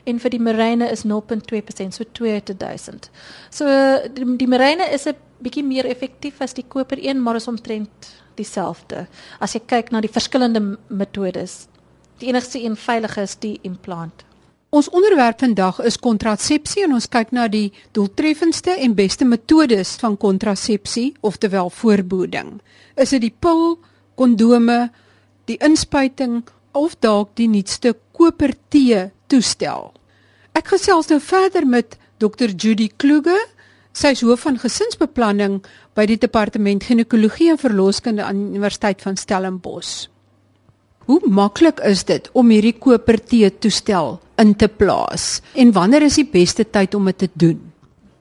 en 0.10 0.22
vir 0.22 0.34
die 0.36 0.42
marine 0.42 0.90
is 0.94 1.04
0.2%, 1.06 1.98
so 1.98 2.06
2 2.06 2.34
uit 2.38 2.54
1000. 2.62 3.10
So 3.50 3.66
die, 4.14 4.28
die 4.38 4.48
marine 4.48 4.86
is 4.94 5.08
'n 5.08 5.18
bietjie 5.42 5.64
meer 5.64 5.86
effektief 5.86 6.42
as 6.42 6.54
die 6.54 6.68
koper 6.68 6.98
een, 7.02 7.22
maar 7.24 7.36
is 7.36 7.48
omtrent 7.48 8.14
dieselfde. 8.36 9.08
As 9.40 9.54
jy 9.54 9.62
kyk 9.66 9.92
na 9.92 10.02
die 10.02 10.12
verskillende 10.12 10.78
metodes, 10.88 11.68
die 12.20 12.28
enigste 12.28 12.60
een 12.60 12.76
veilig 12.76 13.18
is 13.18 13.36
die 13.36 13.60
implant. 13.64 14.29
Ons 14.70 14.90
onderwerp 14.94 15.40
vandag 15.42 15.80
is 15.82 15.96
kontrasepsie 15.98 16.84
en 16.86 16.92
ons 16.94 17.08
kyk 17.10 17.32
na 17.34 17.48
die 17.50 17.72
doeltreffendste 17.98 18.76
en 18.78 18.94
beste 18.94 19.26
metodes 19.26 19.96
van 19.98 20.18
kontrasepsie, 20.22 21.16
oftewel 21.26 21.72
voorbehoeding. 21.74 22.60
Is 22.94 23.16
dit 23.16 23.24
die 23.24 23.34
pil, 23.34 23.80
kondome, 24.14 24.92
die 25.50 25.58
inspuiting 25.66 26.44
of 26.78 26.94
dalk 27.02 27.34
die 27.42 27.48
nuutste 27.50 27.96
koper 28.14 28.54
T 28.70 29.10
toestel? 29.34 29.90
Ek 30.54 30.70
gesels 30.76 31.10
nou 31.10 31.18
verder 31.18 31.66
met 31.66 31.98
Dr 32.22 32.54
Judy 32.54 32.92
Kluge. 32.94 33.40
Sy 33.90 34.14
is 34.14 34.22
hoof 34.22 34.46
van 34.46 34.62
gesinsbeplanning 34.62 35.64
by 35.98 36.06
die 36.06 36.20
departement 36.22 36.86
ginekologie 36.86 37.50
en 37.56 37.58
verloskunde 37.58 38.22
aan 38.22 38.52
Universiteit 38.54 39.02
van 39.02 39.18
Stellenbosch. 39.18 40.12
Hoe 41.10 41.22
maklik 41.26 41.80
is 41.82 42.04
dit 42.06 42.28
om 42.38 42.52
hierdie 42.54 42.76
koper 42.78 43.18
T 43.18 43.48
toestel 43.58 44.20
in 44.38 44.52
te 44.54 44.68
plaas 44.70 45.40
en 45.58 45.72
wanneer 45.74 46.04
is 46.06 46.20
die 46.20 46.28
beste 46.30 46.62
tyd 46.70 46.94
om 46.94 47.08
dit 47.10 47.18
te 47.18 47.30
doen? 47.34 47.56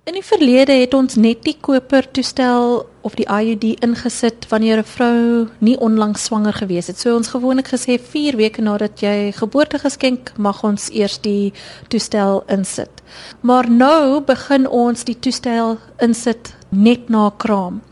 In 0.08 0.16
die 0.16 0.24
verlede 0.24 0.72
het 0.72 0.94
ons 0.96 1.18
net 1.20 1.42
die 1.44 1.58
koper 1.60 2.08
toestel 2.16 2.86
of 3.04 3.18
die 3.20 3.26
IUD 3.28 3.84
ingesit 3.84 4.48
wanneer 4.48 4.80
'n 4.80 4.88
vrou 4.94 5.48
nie 5.60 5.76
onlangs 5.76 6.24
swanger 6.24 6.52
gewees 6.52 6.86
het. 6.86 6.98
So 6.98 7.14
ons 7.16 7.28
gewoonlik 7.28 7.68
gesê 7.68 8.00
4 8.00 8.36
weke 8.36 8.62
nadat 8.62 9.00
jy 9.00 9.32
geboorte 9.36 9.78
geskenk 9.78 10.32
mag 10.38 10.64
ons 10.64 10.88
eers 10.90 11.20
die 11.20 11.52
toestel 11.88 12.42
insit. 12.48 13.02
Maar 13.42 13.70
nou 13.70 14.20
begin 14.20 14.68
ons 14.68 15.04
die 15.04 15.18
toestel 15.20 15.76
insit 16.00 16.54
net 16.70 17.08
na 17.10 17.30
kraam 17.36 17.82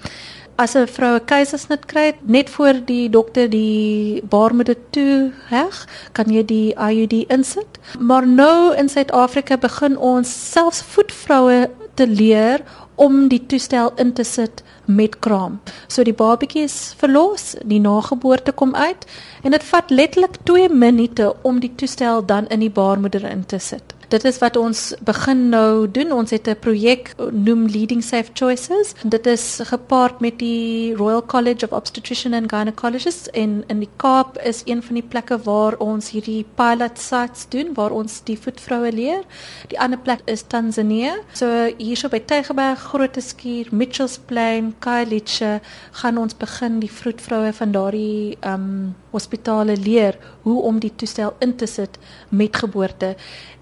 as 0.57 0.75
'n 0.75 0.87
vrou 0.87 1.15
'n 1.17 1.25
keisersnit 1.25 1.87
kry 1.87 2.15
net 2.21 2.51
voor 2.51 2.75
die 2.85 3.09
dokter 3.11 3.51
die 3.51 4.23
baarmoeder 4.23 4.77
toe 4.91 5.33
heg, 5.49 5.87
kan 6.13 6.33
jy 6.33 6.45
die 6.45 6.75
IUD 6.75 7.13
insit. 7.29 7.79
Maar 7.99 8.27
nou 8.27 8.75
in 8.77 8.89
Suid-Afrika 8.89 9.57
begin 9.57 9.99
ons 9.99 10.53
selfs 10.53 10.83
voetvroue 10.83 11.71
te 11.95 12.07
leer 12.07 12.61
om 12.95 13.29
die 13.29 13.47
toestel 13.47 13.93
in 13.97 14.13
te 14.13 14.25
sit 14.25 14.63
met 14.85 15.19
kraam. 15.19 15.61
So 15.89 16.05
die 16.07 16.15
babatjie 16.15 16.63
is 16.63 16.95
verlos, 16.99 17.55
die 17.65 17.81
nageboorte 17.81 18.53
kom 18.53 18.75
uit 18.75 19.07
en 19.43 19.51
dit 19.51 19.63
vat 19.63 19.91
letterlik 19.91 20.39
2 20.45 20.69
minute 20.69 21.35
om 21.43 21.61
die 21.61 21.73
toestel 21.75 22.25
dan 22.27 22.49
in 22.49 22.61
die 22.61 22.71
baarmoeder 22.71 23.25
in 23.25 23.45
te 23.47 23.59
sit. 23.59 23.96
Dit 24.09 24.25
is 24.25 24.37
wat 24.39 24.55
ons 24.57 24.93
begin 25.03 25.49
nou 25.51 25.91
doen. 25.91 26.13
Ons 26.13 26.31
het 26.31 26.47
'n 26.49 26.59
projek 26.61 27.15
noem 27.31 27.67
Leading 27.67 28.03
Safe 28.03 28.31
Choices. 28.33 28.95
Dit 29.05 29.27
is 29.27 29.61
gepaard 29.63 30.21
met 30.21 30.39
die 30.39 30.95
Royal 30.95 31.25
College 31.27 31.67
of 31.67 31.73
Obstetrician 31.73 32.35
and 32.35 32.53
Gynecologists 32.53 33.31
en 33.31 33.65
in 33.67 33.79
die 33.79 33.89
Kaap 33.97 34.39
is 34.39 34.63
een 34.65 34.83
van 34.83 34.95
die 34.95 35.03
plekke 35.03 35.39
waar 35.43 35.77
ons 35.79 36.11
hierdie 36.11 36.47
pilot 36.55 36.99
sites 36.99 37.47
doen 37.49 37.75
waar 37.75 37.91
ons 37.91 38.21
die 38.25 38.39
voetvroue 38.39 38.93
leer. 38.93 39.23
Die 39.69 39.81
ander 39.81 39.99
plek 39.99 40.21
is 40.25 40.43
Tanzanië. 40.43 41.13
So 41.33 41.47
hierso 41.79 42.09
by 42.09 42.21
Tygerberg, 42.21 42.79
Groteskuur, 42.79 43.67
Mitchells 43.71 44.19
Plain, 44.19 44.75
Khayelitsha 44.79 45.61
gaan 45.91 46.19
ons 46.19 46.37
begin 46.37 46.79
die 46.79 46.93
vroedvroue 46.93 47.53
van 47.53 47.73
daardie 47.73 48.37
ehm 48.41 48.55
um, 48.55 48.95
hospitale 49.17 49.77
leer 49.81 50.19
hoe 50.45 50.61
om 50.69 50.79
die 50.83 50.93
toestel 50.95 51.35
in 51.45 51.57
te 51.57 51.67
sit 51.67 51.99
met 52.29 52.57
geboorte. 52.57 53.15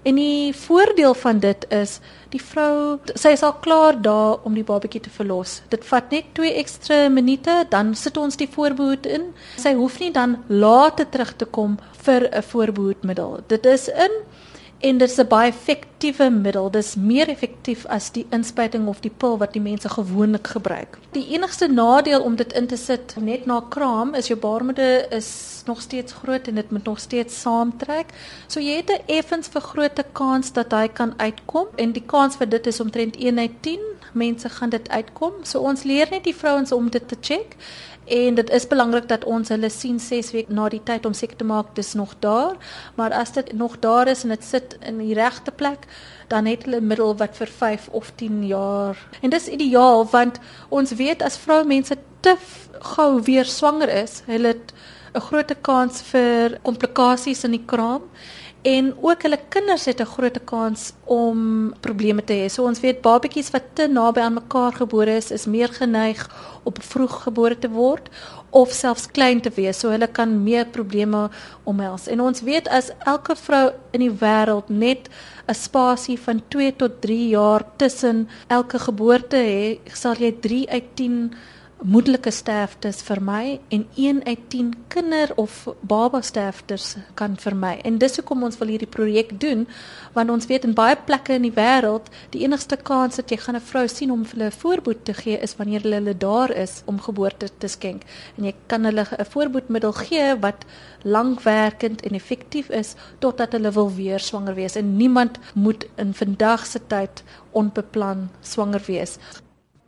En 0.05 0.19
die 0.19 0.53
voordeel 0.53 1.15
van 1.17 1.39
dit 1.41 1.65
is 1.73 1.99
die 2.29 2.41
vrou 2.41 2.99
sy 3.15 3.31
is 3.33 3.43
al 3.47 3.55
klaar 3.63 3.97
daar 4.01 4.43
om 4.45 4.53
die 4.53 4.65
babatjie 4.67 5.01
te 5.07 5.13
verlos. 5.13 5.61
Dit 5.73 5.87
vat 5.89 6.11
net 6.13 6.33
2 6.37 6.53
ekstra 6.61 6.99
minute 7.09 7.55
dan 7.71 7.95
sit 7.95 8.17
ons 8.21 8.37
die 8.37 8.49
voorbehoed 8.51 9.07
in. 9.09 9.31
Sy 9.57 9.73
hoef 9.79 9.99
nie 10.03 10.11
dan 10.13 10.37
later 10.47 11.09
terug 11.09 11.33
te 11.35 11.45
kom 11.45 11.79
vir 12.05 12.29
'n 12.29 12.43
voorbehoedmiddel. 12.51 13.39
Dit 13.47 13.65
is 13.65 13.87
in 13.87 14.13
en 14.85 14.97
dit 14.97 15.09
is 15.09 15.17
'n 15.17 15.27
baie 15.27 15.51
effektiewe 15.51 16.29
middel. 16.29 16.71
Dit 16.71 16.83
is 16.83 16.95
meer 16.95 17.27
effektief 17.27 17.85
as 17.85 18.11
die 18.11 18.25
inspuiting 18.29 18.87
of 18.87 18.99
die 18.99 19.13
pil 19.17 19.37
wat 19.37 19.53
die 19.53 19.61
mense 19.61 19.89
gewoonlik 19.89 20.47
gebruik. 20.47 20.97
Die 21.11 21.27
enigste 21.27 21.67
nadeel 21.67 22.21
om 22.21 22.35
dit 22.35 22.53
in 22.53 22.67
te 22.67 22.77
sit 22.77 23.15
net 23.19 23.45
na 23.45 23.63
kraam 23.69 24.13
is 24.13 24.27
jou 24.27 24.39
baarmoeder 24.39 25.11
is 25.11 25.61
nog 25.65 25.81
steeds 25.81 26.13
groot 26.13 26.47
en 26.47 26.55
dit 26.55 26.71
moet 26.71 26.83
nog 26.83 26.99
steeds 26.99 27.41
saamtrek. 27.41 28.05
So 28.47 28.59
jy 28.59 28.75
het 28.75 28.89
'n 28.89 29.01
effens 29.05 29.47
vergrote 29.47 30.05
kans 30.11 30.53
dat 30.53 30.71
hy 30.71 30.87
kan 30.87 31.13
uitkom 31.17 31.67
en 31.75 31.91
die 31.91 32.05
kans 32.05 32.35
vir 32.35 32.49
dit 32.49 32.67
is 32.67 32.79
omtrent 32.79 33.15
1 33.15 33.39
uit 33.39 33.61
10 33.61 33.79
mense 34.13 34.49
gaan 34.49 34.69
dit 34.69 34.89
uitkom. 34.89 35.33
So 35.43 35.59
ons 35.59 35.83
leer 35.83 36.07
net 36.11 36.23
die 36.23 36.35
vrouens 36.35 36.71
om 36.71 36.89
dit 36.89 37.07
te 37.07 37.17
check 37.21 37.55
En 38.05 38.35
dit 38.35 38.49
is 38.49 38.67
belangrik 38.67 39.07
dat 39.07 39.23
ons 39.23 39.49
hulle 39.49 39.69
sien 39.69 39.99
6 39.99 40.31
weke 40.31 40.53
na 40.53 40.67
die 40.69 40.81
tyd 40.85 41.05
om 41.05 41.13
seker 41.13 41.37
te 41.37 41.47
maak 41.47 41.73
dis 41.75 41.93
nog 41.93 42.13
daar. 42.19 42.53
Maar 42.95 43.13
as 43.13 43.31
dit 43.33 43.53
nog 43.53 43.79
daar 43.79 44.07
is 44.07 44.23
en 44.23 44.29
dit 44.29 44.43
sit 44.43 44.77
in 44.85 44.97
die 45.01 45.13
regte 45.17 45.51
plek, 45.51 45.87
dan 46.27 46.45
het 46.45 46.65
hulle 46.65 46.81
'n 46.81 46.87
middel 46.87 47.15
wat 47.17 47.35
vir 47.35 47.47
5 47.47 47.87
of 47.91 48.11
10 48.15 48.45
jaar. 48.45 48.97
En 49.21 49.29
dis 49.29 49.47
ideaal 49.47 50.05
want 50.09 50.39
ons 50.69 50.91
weet 50.91 51.21
as 51.21 51.37
vroumense 51.37 51.97
te 52.19 52.35
gou 52.79 53.21
weer 53.21 53.45
swanger 53.45 53.89
is, 53.89 54.21
hulle 54.25 54.47
het 54.47 54.73
'n 55.15 55.19
groot 55.19 55.61
kans 55.61 56.01
vir 56.01 56.59
komplikasies 56.61 57.43
in 57.43 57.51
die 57.51 57.65
kraam 57.65 58.01
en 58.65 58.87
ook 59.01 59.21
hulle 59.21 59.37
kinders 59.53 59.85
het 59.85 59.99
'n 60.01 60.13
groot 60.15 60.39
kans 60.43 60.93
om 61.03 61.73
probleme 61.79 62.23
te 62.23 62.33
hê. 62.33 62.49
So 62.49 62.63
ons 62.63 62.79
weet 62.79 63.01
babatjies 63.01 63.51
wat 63.51 63.63
te 63.73 63.87
naby 63.87 64.19
aan 64.19 64.33
mekaar 64.33 64.73
gebore 64.73 65.15
is, 65.15 65.31
is 65.31 65.45
meer 65.45 65.67
geneig 65.67 66.29
op 66.63 66.77
vroeg 66.81 67.23
gebore 67.23 67.59
te 67.59 67.69
word 67.69 68.09
of 68.49 68.71
selfs 68.71 69.11
klein 69.11 69.41
te 69.41 69.51
wees. 69.55 69.79
So 69.79 69.89
hulle 69.89 70.07
kan 70.07 70.43
meer 70.43 70.65
probleme 70.65 71.29
omhels. 71.63 72.07
En 72.07 72.21
ons 72.21 72.41
weet 72.41 72.67
as 72.67 72.91
elke 73.05 73.35
vrou 73.35 73.71
in 73.91 73.99
die 73.99 74.17
wêreld 74.19 74.69
net 74.69 75.09
'n 75.47 75.53
spasie 75.53 76.19
van 76.19 76.41
2 76.47 76.75
tot 76.75 77.01
3 77.01 77.27
jaar 77.27 77.63
tussen 77.77 78.29
elke 78.47 78.79
geboorte 78.79 79.37
het, 79.37 79.79
sal 79.93 80.15
jy 80.15 80.31
3 80.41 80.69
uit 80.69 80.95
10 80.95 81.33
moedelike 81.85 82.31
sterftes 82.33 83.03
vermy 83.05 83.59
en 83.69 83.83
1 83.95 84.23
uit 84.25 84.39
10 84.49 84.71
kinder 84.87 85.31
of 85.35 85.67
baba 85.85 86.21
sterftes 86.21 86.95
kan 87.13 87.35
vermy. 87.37 87.75
En 87.85 87.99
dis 88.01 88.15
hoekom 88.17 88.43
ons 88.47 88.57
wil 88.57 88.71
hierdie 88.73 88.89
projek 88.89 89.35
doen 89.41 89.67
want 90.15 90.33
ons 90.33 90.47
weet 90.49 90.65
in 90.65 90.73
baie 90.73 90.95
plekke 90.97 91.35
in 91.37 91.45
die 91.45 91.53
wêreld 91.53 92.09
die 92.33 92.41
enigste 92.47 92.79
kans 92.89 93.19
dat 93.21 93.29
jy 93.29 93.37
gaan 93.43 93.59
'n 93.59 93.67
vrou 93.69 93.85
sien 93.87 94.11
om 94.11 94.25
hulle 94.31 94.49
'n 94.49 94.59
voorboed 94.61 95.05
te 95.05 95.13
gee 95.13 95.37
is 95.37 95.55
wanneer 95.55 95.81
hulle, 95.81 95.95
hulle 95.95 96.17
daar 96.17 96.51
is 96.51 96.81
om 96.85 96.99
geboorte 96.99 97.49
te 97.57 97.67
skenk. 97.67 98.01
En 98.37 98.43
jy 98.45 98.55
kan 98.67 98.83
hulle 98.83 99.05
'n 99.05 99.25
voorboedmiddel 99.25 99.93
gee 99.93 100.35
wat 100.39 100.65
lankwerkend 101.03 102.01
en 102.01 102.15
effektief 102.15 102.69
is 102.69 102.95
totdat 103.19 103.51
hulle 103.51 103.71
wil 103.71 103.93
weer 103.93 104.19
swanger 104.19 104.55
wees 104.55 104.75
en 104.75 104.97
niemand 104.97 105.37
moet 105.53 105.85
in 105.95 106.13
vandag 106.13 106.65
se 106.65 106.79
tyd 106.87 107.23
onbeplan 107.51 108.29
swanger 108.41 108.81
wees. 108.87 109.17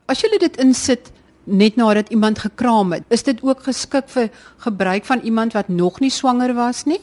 As 0.06 0.20
jy 0.20 0.38
dit 0.38 0.56
insit 0.56 1.12
net 1.48 1.76
nadat 1.76 2.08
iemand 2.08 2.38
gekraam 2.38 2.92
het, 2.92 3.02
is 3.08 3.22
dit 3.22 3.42
ook 3.42 3.62
geskik 3.62 4.08
vir 4.08 4.30
gebruik 4.64 5.04
van 5.04 5.20
iemand 5.24 5.52
wat 5.52 5.68
nog 5.68 6.00
nie 6.00 6.10
swanger 6.10 6.54
was 6.54 6.84
nie? 6.84 7.00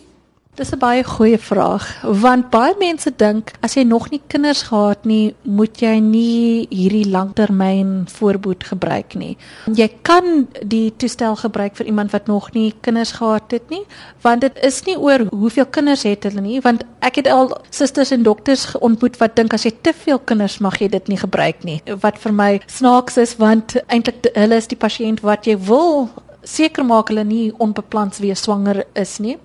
Dis 0.56 0.72
'n 0.72 0.80
baie 0.80 1.04
goeie 1.04 1.38
vraag 1.38 1.84
want 2.02 2.50
baie 2.50 2.76
mense 2.80 3.12
dink 3.16 3.52
as 3.60 3.74
jy 3.76 3.84
nog 3.84 4.10
nie 4.10 4.22
kinders 4.28 4.62
gehad 4.64 5.04
nie, 5.06 5.36
moet 5.42 5.82
jy 5.82 6.00
nie 6.00 6.68
hierdie 6.70 7.10
langtermyn 7.12 8.08
voorboed 8.08 8.64
gebruik 8.64 9.16
nie. 9.16 9.38
Jy 9.66 9.90
kan 10.02 10.48
die 10.64 10.94
toestel 10.96 11.36
gebruik 11.36 11.76
vir 11.76 11.86
iemand 11.86 12.12
wat 12.12 12.28
nog 12.28 12.54
nie 12.54 12.74
kinders 12.82 13.12
gehad 13.12 13.52
het 13.52 13.70
nie, 13.70 13.84
want 14.22 14.42
dit 14.42 14.58
is 14.64 14.84
nie 14.86 14.98
oor 14.98 15.28
hoeveel 15.30 15.66
kinders 15.66 16.04
het 16.04 16.24
hulle 16.24 16.42
nie, 16.42 16.62
want 16.62 16.86
ek 17.02 17.16
het 17.16 17.28
al 17.28 17.58
susters 17.70 18.12
en 18.12 18.24
dokters 18.24 18.78
ontmoet 18.80 19.18
wat 19.18 19.36
dink 19.36 19.54
as 19.54 19.64
jy 19.64 19.74
te 19.82 19.94
veel 19.94 20.20
kinders 20.20 20.60
mag 20.60 20.80
jy 20.80 20.88
dit 20.88 21.08
nie 21.08 21.18
gebruik 21.18 21.64
nie. 21.64 21.82
Wat 22.00 22.18
vir 22.18 22.32
my 22.32 22.62
snaaks 22.68 23.18
is 23.18 23.36
want 23.36 23.76
eintlik 23.88 24.32
hulle 24.34 24.56
is 24.56 24.68
die 24.68 24.80
pasiënt 24.80 25.20
wat 25.20 25.46
jy 25.46 25.58
wil 25.58 26.10
seker 26.46 26.86
maak 26.86 27.10
hulle 27.10 27.24
nie 27.26 27.52
onbeplans 27.62 28.22
weer 28.24 28.38
swanger 28.38 28.84
is 28.94 29.18
nie. 29.20 29.36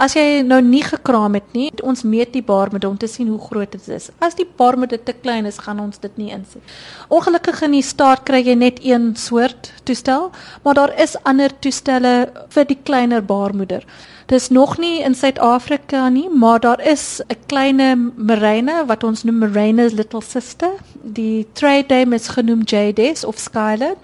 As 0.00 0.14
jy 0.16 0.40
nou 0.44 0.60
nie 0.64 0.82
gekraam 0.84 1.34
het 1.36 1.48
nie, 1.56 1.68
ons 1.84 2.04
meet 2.08 2.32
die 2.32 2.44
baarmoeder 2.44 2.88
om 2.88 2.98
te 3.00 3.08
sien 3.10 3.28
hoe 3.28 3.40
groot 3.40 3.72
dit 3.72 3.88
is. 3.92 4.08
As 4.20 4.36
die 4.38 4.46
baarmoeder 4.46 5.00
te 5.04 5.12
klein 5.12 5.48
is, 5.48 5.58
gaan 5.60 5.80
ons 5.80 6.00
dit 6.00 6.20
nie 6.20 6.30
insit. 6.32 6.62
Ongelukkig 7.12 7.64
in 7.66 7.76
die 7.76 7.84
staat 7.84 8.24
kry 8.28 8.40
jy 8.44 8.56
net 8.60 8.80
een 8.84 9.10
soort 9.16 9.72
toestel, 9.88 10.30
maar 10.64 10.78
daar 10.78 10.94
is 11.00 11.18
ander 11.28 11.52
toestelle 11.60 12.14
vir 12.54 12.68
die 12.68 12.78
kleiner 12.84 13.24
baarmoeder. 13.24 13.84
Dis 14.30 14.48
nog 14.54 14.76
nie 14.78 15.00
in 15.02 15.16
Suid-Afrika 15.18 16.08
nie, 16.08 16.28
maar 16.30 16.60
daar 16.60 16.80
is 16.80 17.20
'n 17.28 17.36
klein 17.46 18.12
Marine 18.16 18.84
wat 18.86 19.04
ons 19.04 19.24
noem 19.24 19.38
Marine's 19.38 19.92
little 19.92 20.22
sister. 20.22 20.70
Die 21.02 21.46
trade 21.52 21.94
name 21.94 22.14
is 22.14 22.28
genoem 22.28 22.62
Jades 22.62 23.24
of 23.24 23.38
Skyler. 23.38 23.96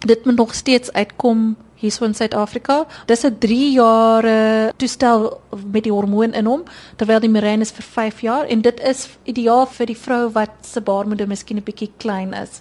Dit 0.00 0.24
moet 0.24 0.36
nog 0.36 0.54
steeds 0.54 0.92
uitkom 0.92 1.56
hier 1.80 1.90
so 1.90 2.04
in 2.04 2.14
Suid-Afrika. 2.14 2.86
Dis 3.06 3.24
'n 3.24 3.38
3 3.38 3.72
jaar 3.72 4.24
toestel 4.76 5.40
met 5.72 5.84
die 5.84 5.92
hormoon 5.92 6.32
in 6.32 6.46
hom 6.46 6.62
terwyl 6.96 7.20
die 7.20 7.28
Mirena 7.28 7.62
is 7.62 7.70
vir 7.70 7.84
5 7.84 8.20
jaar 8.20 8.46
en 8.46 8.60
dit 8.60 8.80
is 8.80 9.08
ideaal 9.24 9.66
vir 9.66 9.86
die 9.86 9.96
vrou 9.96 10.30
wat 10.32 10.50
se 10.60 10.80
baarmoeder 10.80 11.26
miskien 11.26 11.56
'n 11.56 11.64
bietjie 11.64 11.90
klein 11.96 12.32
is. 12.32 12.60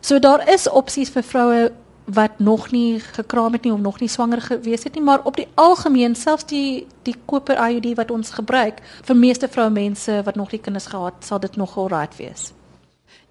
So 0.00 0.18
daar 0.18 0.48
is 0.48 0.68
opsies 0.68 1.10
vir 1.10 1.22
vroue 1.22 1.72
wat 2.04 2.38
nog 2.38 2.70
nie 2.70 3.00
gekraam 3.00 3.52
het 3.52 3.62
nie 3.62 3.72
of 3.72 3.80
nog 3.80 4.00
nie 4.00 4.08
swanger 4.08 4.40
gewees 4.40 4.84
het 4.84 4.94
nie, 4.94 5.02
maar 5.02 5.20
op 5.24 5.36
die 5.36 5.48
algemeen 5.54 6.14
selfs 6.14 6.44
die 6.44 6.86
die 7.02 7.14
koper 7.26 7.56
IUD 7.56 7.94
wat 7.96 8.10
ons 8.10 8.30
gebruik 8.30 8.82
vir 9.02 9.16
meeste 9.16 9.48
vroumense 9.48 10.22
wat 10.24 10.34
nog 10.34 10.52
nie 10.52 10.60
kinders 10.60 10.86
gehad 10.86 11.14
sal 11.20 11.40
dit 11.40 11.56
nog 11.56 11.76
alright 11.78 12.16
wees. 12.16 12.52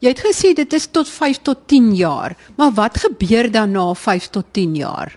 Jy 0.01 0.10
het 0.15 0.22
gesê 0.25 0.50
dit 0.58 0.74
is 0.74 0.88
tot 0.89 1.05
5 1.05 1.43
tot 1.46 1.67
10 1.70 1.91
jaar, 1.93 2.34
maar 2.58 2.72
wat 2.74 2.98
gebeur 3.03 3.51
dan 3.53 3.75
na 3.77 3.91
5 3.93 4.31
tot 4.34 4.48
10 4.58 4.75
jaar? 4.79 5.13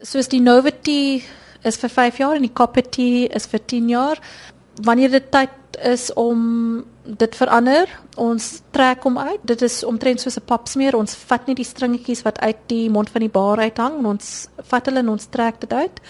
Soos 0.00 0.30
die 0.32 0.40
Novity 0.40 1.20
is 1.68 1.76
vir 1.82 1.92
5 1.92 2.20
jaar 2.22 2.38
en 2.38 2.46
die 2.46 2.52
Copity 2.52 3.26
is 3.28 3.44
vir 3.52 3.60
10 3.60 3.90
jaar. 3.92 4.22
Wanneer 4.88 5.12
dit 5.18 5.28
tyd 5.30 5.76
is 5.84 6.08
om 6.16 6.40
dit 7.04 7.36
verander, 7.36 7.92
ons 8.16 8.46
trek 8.72 9.04
hom 9.04 9.18
uit. 9.20 9.44
Dit 9.44 9.60
is 9.62 9.82
omtrent 9.84 10.20
soos 10.20 10.38
'n 10.40 10.48
papsmeer. 10.48 10.96
Ons 10.96 11.14
vat 11.14 11.46
net 11.46 11.56
die 11.56 11.68
stringetjies 11.68 12.24
wat 12.24 12.40
uit 12.40 12.56
die 12.68 12.88
mond 12.88 13.10
van 13.10 13.20
die 13.20 13.28
baar 13.28 13.58
uithang 13.58 13.98
en 13.98 14.06
ons 14.06 14.48
vat 14.56 14.86
hulle 14.86 15.04
en 15.04 15.08
ons 15.08 15.26
trek 15.26 15.60
dit 15.60 15.72
uit 15.72 16.00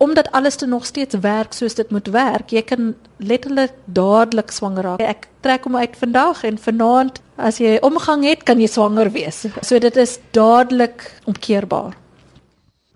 omdat 0.00 0.30
alles 0.32 0.56
te 0.56 0.66
nog 0.66 0.86
steeds 0.86 1.14
werk 1.20 1.52
soos 1.52 1.74
dit 1.76 1.90
moet 1.92 2.08
werk, 2.08 2.50
jy 2.50 2.62
kan 2.64 2.94
letterlik 3.16 3.74
dadelik 3.84 4.50
swanger 4.50 4.86
raak. 4.88 5.02
Ek 5.04 5.28
trek 5.44 5.66
hom 5.68 5.76
uit 5.76 5.96
vandag 6.00 6.40
en 6.48 6.56
vanaand 6.58 7.20
as 7.36 7.60
jy 7.60 7.76
omgang 7.84 8.24
het, 8.24 8.46
kan 8.48 8.60
jy 8.60 8.68
swanger 8.68 9.12
wees. 9.12 9.44
So 9.60 9.78
dit 9.78 9.96
is 10.00 10.16
dadelik 10.32 11.04
omkeerbaar. 11.28 11.98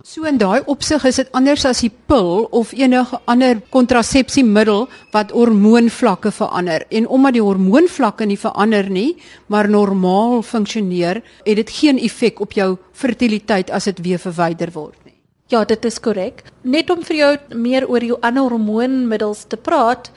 So 0.04 0.24
in 0.28 0.36
daai 0.40 0.64
opsig 0.68 1.04
is 1.08 1.16
dit 1.20 1.30
anders 1.32 1.62
as 1.68 1.78
die 1.80 1.92
pil 2.08 2.44
of 2.52 2.72
enige 2.76 3.20
ander 3.28 3.60
kontrasepsiemiddel 3.72 4.88
wat 5.12 5.32
hormoonvlakke 5.32 6.32
verander. 6.32 6.84
En 6.88 7.08
omdat 7.08 7.36
die 7.36 7.44
hormoonvlakke 7.44 8.28
nie 8.28 8.40
verander 8.40 8.88
nie, 8.92 9.16
maar 9.48 9.68
normaal 9.68 10.42
funksioneer, 10.44 11.22
het 11.44 11.56
dit 11.60 11.72
geen 11.80 12.00
effek 12.00 12.40
op 12.44 12.52
jou 12.52 12.74
fertiliteit 12.92 13.72
as 13.72 13.88
dit 13.92 14.04
weer 14.04 14.20
verwyder 14.20 14.72
word. 14.76 15.03
Ja, 15.54 15.60
dit 15.64 15.84
is 15.86 16.00
korrek. 16.02 16.40
Net 16.66 16.88
om 16.90 17.02
vir 17.06 17.16
jou 17.16 17.32
meer 17.62 17.84
oor 17.86 18.02
jou 18.02 18.16
ander 18.26 18.42
hormoonmiddels 18.48 19.44
te 19.52 19.58
praat, 19.60 20.08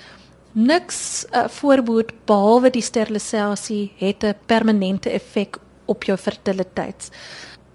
niks 0.58 1.28
uh, 1.30 1.44
voorbehoed 1.60 2.10
behalwe 2.26 2.72
die 2.74 2.82
sterilisasie 2.82 3.92
het 4.00 4.24
'n 4.26 4.34
permanente 4.50 5.12
effek 5.14 5.60
op 5.86 6.04
jou 6.10 6.18
fertiliteit. 6.18 7.12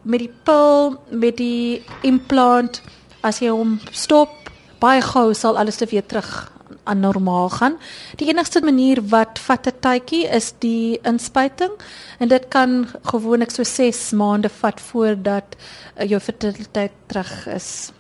Met 0.03 0.19
die 0.19 0.33
pil, 0.45 0.99
met 1.11 1.37
die 1.37 1.85
implant, 2.03 2.83
as 3.23 3.39
jy 3.39 3.55
hom 3.55 3.79
stop, 3.93 4.51
baie 4.81 5.01
gou 5.01 5.35
sal 5.35 5.59
alles 5.59 5.79
weer 5.79 6.07
terug 6.07 6.51
aan 6.85 7.01
normaal 7.01 7.49
gaan. 7.49 7.77
Die 8.17 8.29
enigste 8.29 8.61
manier 8.61 9.03
wat 9.09 9.39
vat 9.39 9.67
'n 9.67 9.81
tydjie 9.81 10.29
is 10.29 10.53
die 10.59 10.99
inspuiting 11.03 11.73
en 12.19 12.29
dit 12.29 12.49
kan 12.49 12.87
gewoonlik 13.03 13.51
so 13.51 13.63
6 13.63 14.13
maande 14.13 14.49
vat 14.49 14.81
voordat 14.81 15.57
uh, 15.57 16.09
jou 16.09 16.21
fertiliteit 16.21 16.93
terug 17.07 17.47
is. 17.47 17.93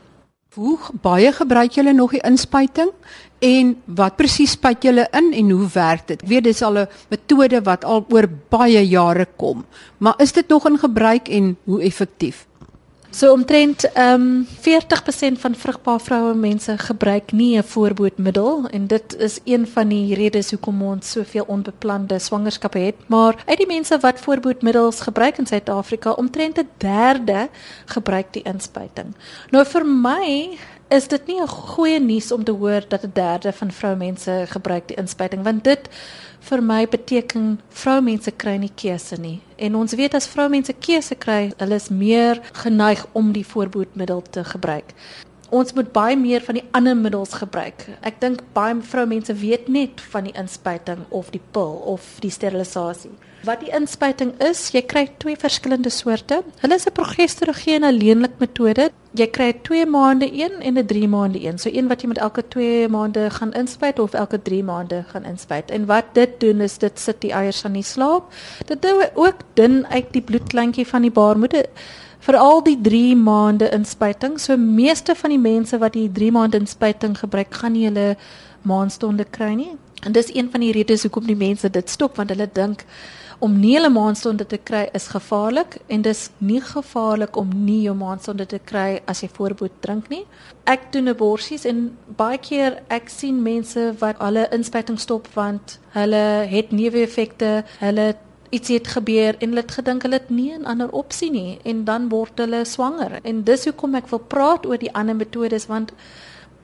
Hoe 0.54 0.78
baie 1.02 1.32
gebruik 1.32 1.72
julle 1.72 1.92
nog 1.92 2.10
die 2.10 2.24
inspuiting 2.24 2.90
en 3.38 3.82
wat 3.86 4.16
presies 4.16 4.50
spuit 4.50 4.82
julle 4.84 5.08
in 5.12 5.32
en 5.32 5.50
hoe 5.50 5.68
werk 5.74 6.06
dit? 6.06 6.22
Ek 6.22 6.28
weet 6.28 6.44
dis 6.44 6.62
al 6.62 6.78
'n 6.78 6.88
metode 7.08 7.62
wat 7.64 7.84
al 7.84 8.04
oor 8.08 8.28
baie 8.48 8.88
jare 8.88 9.26
kom, 9.36 9.64
maar 9.98 10.14
is 10.18 10.32
dit 10.32 10.48
nog 10.48 10.66
in 10.66 10.78
gebruik 10.78 11.28
en 11.28 11.56
hoe 11.64 11.82
effektief? 11.82 12.46
So 13.12 13.32
omtrent 13.32 13.84
ehm 13.92 14.20
um, 14.20 14.46
40% 14.60 15.38
van 15.38 15.54
vrugbare 15.54 16.00
vroue 16.00 16.34
mense 16.34 16.78
gebruik 16.78 17.32
nie 17.32 17.58
'n 17.58 17.62
voorboedmiddel 17.62 18.66
en 18.70 18.86
dit 18.86 19.16
is 19.18 19.38
een 19.44 19.66
van 19.66 19.88
die 19.88 20.14
redes 20.14 20.50
hoekom 20.50 20.82
ons 20.82 21.10
soveel 21.10 21.44
onbeplande 21.46 22.18
swangerskappe 22.18 22.78
het. 22.78 22.94
Maar 23.06 23.42
uit 23.46 23.58
die 23.58 23.66
mense 23.66 23.98
wat 23.98 24.20
voorboedmiddels 24.20 25.00
gebruik 25.00 25.38
in 25.38 25.46
Suid-Afrika, 25.46 26.10
omtrent 26.10 26.58
'n 26.58 26.68
derde 26.76 27.48
gebruik 27.84 28.32
die 28.32 28.42
inspuiting. 28.42 29.14
Nou 29.50 29.66
vir 29.66 29.86
my 29.86 30.58
is 30.92 31.08
dit 31.08 31.26
nie 31.26 31.40
'n 31.40 31.48
goeie 31.48 32.00
nuus 32.00 32.32
om 32.32 32.44
te 32.44 32.52
hoor 32.52 32.84
dat 32.88 33.02
'n 33.04 33.10
derde 33.12 33.52
van 33.52 33.72
vroumense 33.72 34.44
gebruik 34.48 34.88
die 34.88 34.96
inspuiting 34.96 35.42
want 35.42 35.64
dit 35.64 35.88
vir 36.40 36.62
my 36.62 36.88
beteken 36.88 37.60
vroumense 37.68 38.30
kry 38.30 38.56
nie 38.56 38.72
keuse 38.74 39.16
nie. 39.16 39.40
En 39.56 39.74
ons 39.74 39.92
weet 39.92 40.14
as 40.14 40.26
vroumense 40.26 40.72
keuse 40.72 41.14
kry, 41.14 41.52
hulle 41.56 41.74
is 41.74 41.88
meer 41.88 42.40
geneig 42.52 43.06
om 43.12 43.32
die 43.32 43.46
voorboedmiddel 43.46 44.22
te 44.30 44.44
gebruik. 44.44 44.94
Ons 45.52 45.74
moet 45.76 45.90
baie 45.92 46.16
meer 46.16 46.40
van 46.40 46.56
die 46.56 46.64
ander 46.72 46.94
middels 46.96 47.34
gebruik. 47.36 47.84
Ek 48.08 48.22
dink 48.22 48.40
baie 48.56 48.72
vroumense 48.88 49.34
weet 49.36 49.66
net 49.68 50.00
van 50.14 50.24
die 50.24 50.32
inspuiting 50.40 51.02
of 51.12 51.28
die 51.34 51.42
pil 51.52 51.74
of 51.92 52.06
die 52.24 52.32
sterilisasie. 52.32 53.12
Wat 53.44 53.60
die 53.60 53.72
inspuiting 53.74 54.30
is, 54.40 54.62
jy 54.72 54.80
kry 54.88 55.02
twee 55.20 55.36
verskillende 55.36 55.90
soorte. 55.92 56.40
Hulle 56.62 56.78
is 56.80 56.86
'n 56.86 56.96
progesterogeen 56.96 57.84
alleenlik 57.84 58.38
metode. 58.38 58.92
Jy 59.12 59.26
kry 59.26 59.52
2 59.52 59.86
maande 59.86 60.30
een 60.32 60.62
en 60.62 60.78
'n 60.78 60.86
3 60.86 61.08
maande 61.08 61.44
een. 61.44 61.58
So 61.58 61.68
een 61.68 61.88
wat 61.88 62.00
jy 62.00 62.08
met 62.08 62.18
elke 62.18 62.48
2 62.48 62.88
maande 62.88 63.30
gaan 63.30 63.52
inspuit 63.52 63.98
of 63.98 64.14
elke 64.14 64.42
3 64.42 64.62
maande 64.64 65.04
gaan 65.08 65.24
inspuit. 65.24 65.70
En 65.70 65.86
wat 65.86 66.04
dit 66.14 66.40
doen 66.40 66.60
is 66.60 66.78
dit 66.78 66.98
sit 66.98 67.20
die 67.20 67.32
eiers 67.32 67.64
aan 67.64 67.72
die 67.72 67.82
slaap. 67.82 68.32
Dit 68.66 68.84
hou 68.84 69.04
ook 69.14 69.36
dun 69.54 69.86
uit 69.86 70.12
die 70.12 70.22
bloedkleintjie 70.22 70.86
van 70.86 71.02
die 71.02 71.10
baarmoeder 71.10 71.66
vir 72.22 72.38
al 72.38 72.62
die 72.62 72.78
3 72.80 73.16
maande 73.18 73.70
inspuiting. 73.74 74.38
So 74.40 74.56
meeste 74.56 75.14
van 75.18 75.34
die 75.34 75.42
mense 75.42 75.78
wat 75.78 75.96
die 75.98 76.08
3 76.12 76.30
maande 76.30 76.60
inspuiting 76.62 77.18
gebruik, 77.18 77.54
gaan 77.54 77.72
nie 77.72 77.88
hulle 77.88 78.16
maandstonde 78.62 79.24
kry 79.24 79.54
nie. 79.58 79.72
En 80.06 80.12
dis 80.12 80.34
een 80.34 80.50
van 80.50 80.60
die 80.60 80.72
redes 80.72 81.02
hoekom 81.02 81.26
die 81.26 81.38
mense 81.38 81.70
dit 81.70 81.90
stop 81.90 82.16
want 82.16 82.30
hulle 82.30 82.48
dink 82.52 82.86
om 83.42 83.58
nie 83.58 83.78
'n 83.78 83.92
maanstonde 83.92 84.46
te 84.46 84.58
kry 84.58 84.88
is 84.92 85.06
gevaarlik 85.06 85.78
en 85.86 86.02
dis 86.02 86.30
nie 86.38 86.60
gevaarlik 86.60 87.36
om 87.36 87.48
nie 87.64 87.82
jou 87.82 87.94
maanstonde 87.94 88.46
te 88.46 88.60
kry 88.64 89.00
as 89.06 89.20
jy 89.20 89.28
voorboed 89.28 89.72
drink 89.80 90.08
nie. 90.08 90.24
Ek 90.64 90.92
doen 90.92 91.08
aborsies 91.08 91.64
en 91.64 91.96
baie 92.16 92.38
keer 92.38 92.82
ek 92.88 93.08
sien 93.08 93.42
mense 93.42 93.94
wat 93.98 94.16
hulle 94.18 94.48
inspuiting 94.52 94.98
stop 94.98 95.28
want 95.34 95.78
hulle 95.90 96.46
het 96.50 96.70
neeweffekte, 96.70 97.64
hulle 97.78 98.14
iets 98.52 98.68
het 98.68 98.86
gebeur 98.86 99.36
en 99.38 99.48
hulle 99.48 99.64
het 99.64 99.76
gedink 99.78 100.02
hulle 100.02 100.20
het 100.20 100.30
nie 100.30 100.52
'n 100.52 100.64
ander 100.64 100.90
opsie 100.92 101.30
nie 101.30 101.58
en 101.64 101.84
dan 101.84 102.08
word 102.08 102.38
hulle 102.38 102.64
swanger. 102.64 103.18
En 103.22 103.44
dis 103.44 103.64
hoekom 103.64 103.94
ek 103.94 104.08
wil 104.08 104.18
praat 104.18 104.66
oor 104.66 104.78
die 104.78 104.94
ander 104.94 105.16
metodes 105.16 105.66
want 105.66 105.92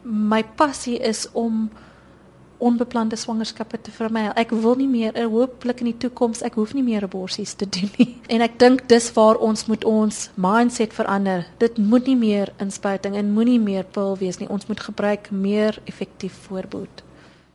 my 0.02 0.44
passie 0.44 0.98
is 0.98 1.28
om 1.32 1.70
onbeplande 2.58 3.16
swangerskappe 3.16 3.80
te 3.80 3.90
vermy. 3.90 4.30
Ek 4.34 4.50
wil 4.50 4.74
nie 4.74 4.88
meer 4.88 5.12
'n 5.14 5.30
hooplik 5.30 5.80
in 5.80 5.86
die 5.86 5.96
toekoms, 5.96 6.42
ek 6.42 6.54
hoef 6.54 6.74
nie 6.74 6.82
meer 6.82 7.02
aborsies 7.02 7.52
te 7.54 7.68
doen 7.74 7.90
nie. 7.96 8.20
En 8.26 8.40
ek 8.40 8.58
dink 8.58 8.88
dis 8.88 9.12
waar 9.12 9.36
ons 9.36 9.66
moet 9.66 9.84
ons 9.84 10.30
mindset 10.34 10.92
verander. 10.92 11.46
Dit 11.58 11.78
moet 11.78 12.06
nie 12.06 12.16
meer 12.16 12.52
inspuiting 12.58 13.14
en 13.14 13.32
moenie 13.32 13.60
meer 13.60 13.84
pil 13.84 14.16
wees 14.16 14.38
nie. 14.38 14.48
Ons 14.48 14.66
moet 14.66 14.80
gebruik 14.80 15.30
meer 15.30 15.78
effektief 15.84 16.32
voorbehoed. 16.32 17.07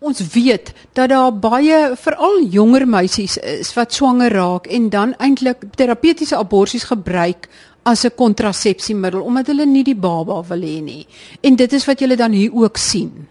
Ons 0.04 0.20
weet 0.34 0.74
dat 0.92 1.10
daar 1.10 1.32
baie 1.32 1.78
veral 1.96 2.42
jonger 2.52 2.84
meisies 2.88 3.38
is 3.38 3.70
wat 3.74 3.94
swanger 3.96 4.34
raak 4.36 4.66
en 4.68 4.90
dan 4.92 5.14
eintlik 5.16 5.64
terapeutiese 5.80 6.36
aborsies 6.36 6.84
gebruik 6.90 7.48
as 7.84 8.04
'n 8.04 8.16
kontrasepsiemiddel 8.16 9.22
omdat 9.22 9.48
hulle 9.48 9.66
nie 9.66 9.84
die 9.84 9.96
baba 9.96 10.44
wil 10.50 10.62
hê 10.62 10.82
nie. 10.82 11.08
En 11.42 11.56
dit 11.56 11.74
is 11.74 11.86
wat 11.86 12.00
julle 12.00 12.16
dan 12.16 12.32
hier 12.32 12.54
ook 12.54 12.78
sien. 12.78 13.28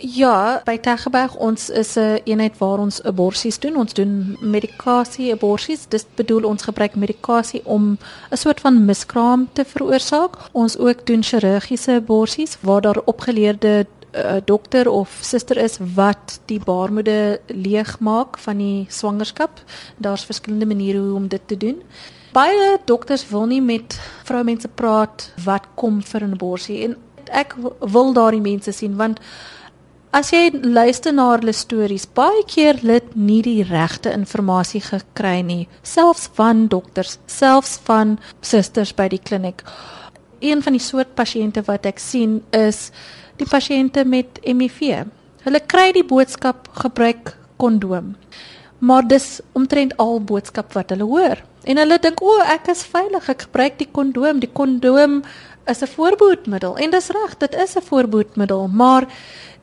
Ja, 0.00 0.62
by 0.64 0.78
Tageberg 0.78 1.36
ons 1.36 1.70
is 1.70 1.96
'n 1.96 2.00
een 2.00 2.20
eenheid 2.24 2.58
waar 2.58 2.78
ons 2.78 3.02
aborsies 3.02 3.58
doen. 3.58 3.76
Ons 3.76 3.92
doen 3.92 4.36
medikasie 4.40 5.32
aborsies. 5.32 5.88
Dit 5.88 6.06
bedoel 6.14 6.42
ons 6.42 6.62
gebruik 6.62 6.94
medikasie 6.94 7.60
om 7.64 7.98
'n 8.30 8.36
soort 8.36 8.60
van 8.60 8.84
miskraam 8.84 9.48
te 9.52 9.64
veroorsaak. 9.64 10.36
Ons 10.52 10.78
ook 10.78 11.06
doen 11.06 11.22
chirurgiese 11.22 11.92
aborsies 11.92 12.56
waar 12.60 12.80
daar 12.80 13.00
opgeleerde 13.04 13.86
uh, 14.12 14.36
dokter 14.44 14.90
of 14.90 15.18
suster 15.22 15.56
is 15.56 15.78
wat 15.94 16.40
die 16.46 16.60
baarmoeder 16.60 17.40
leegmaak 17.46 18.38
van 18.38 18.58
die 18.58 18.86
swangerskap. 18.88 19.62
Daar's 19.96 20.24
verskillende 20.24 20.66
maniere 20.66 20.98
hoe 20.98 21.14
om 21.14 21.28
dit 21.28 21.42
te 21.46 21.56
doen. 21.56 21.82
Baie 22.32 22.78
dokters 22.84 23.28
wil 23.28 23.46
nie 23.46 23.62
met 23.62 24.00
vroumense 24.24 24.68
praat 24.68 25.32
wat 25.44 25.66
kom 25.74 26.02
vir 26.02 26.24
'n 26.24 26.32
aborsie 26.32 26.84
en 26.84 26.96
ek 27.32 27.56
wil 27.80 28.12
daardie 28.12 28.40
mense 28.40 28.72
sien 28.72 28.96
want 28.96 29.20
As 30.08 30.30
jy 30.32 30.48
luister 30.64 31.12
na 31.12 31.26
hulle 31.34 31.52
stories, 31.52 32.06
baie 32.16 32.40
keer 32.48 32.78
het 32.80 33.10
nie 33.12 33.42
die 33.44 33.62
regte 33.62 34.08
inligting 34.16 34.82
gekry 34.86 35.42
nie, 35.44 35.68
selfs 35.84 36.30
van 36.32 36.66
dokters, 36.72 37.18
selfs 37.26 37.76
van 37.84 38.18
susters 38.40 38.94
by 38.96 39.08
die 39.12 39.20
kliniek. 39.20 39.60
Een 40.40 40.62
van 40.62 40.72
die 40.72 40.82
soort 40.82 41.14
pasiënte 41.14 41.62
wat 41.66 41.86
ek 41.86 41.98
sien 41.98 42.42
is 42.50 42.90
die 43.36 43.46
pasiënte 43.48 44.04
met 44.04 44.40
HIV. 44.44 45.04
Hulle 45.42 45.60
kry 45.66 45.92
die 45.92 46.04
boodskap 46.06 46.68
gebruik 46.82 47.36
kondoom. 47.56 48.14
Maar 48.78 49.06
dis 49.06 49.40
omtrent 49.58 49.96
al 49.98 50.20
boodskap 50.22 50.72
wat 50.72 50.90
hulle 50.94 51.04
hoor. 51.04 51.42
En 51.66 51.76
hulle 51.76 51.98
dink 51.98 52.22
o, 52.22 52.38
ek 52.46 52.70
is 52.72 52.84
veilig, 52.86 53.28
ek 53.28 53.48
gebruik 53.48 53.78
die 53.78 53.90
kondoom. 53.90 54.38
Die 54.40 54.52
kondoom 54.52 55.22
is 55.68 55.82
'n 55.82 55.86
voorbehoedmiddel 55.86 56.76
en 56.76 56.90
dis 56.90 57.08
reg, 57.08 57.36
dit 57.38 57.54
is 57.54 57.76
'n 57.76 57.82
voorbehoedmiddel, 57.82 58.68
maar 58.68 59.06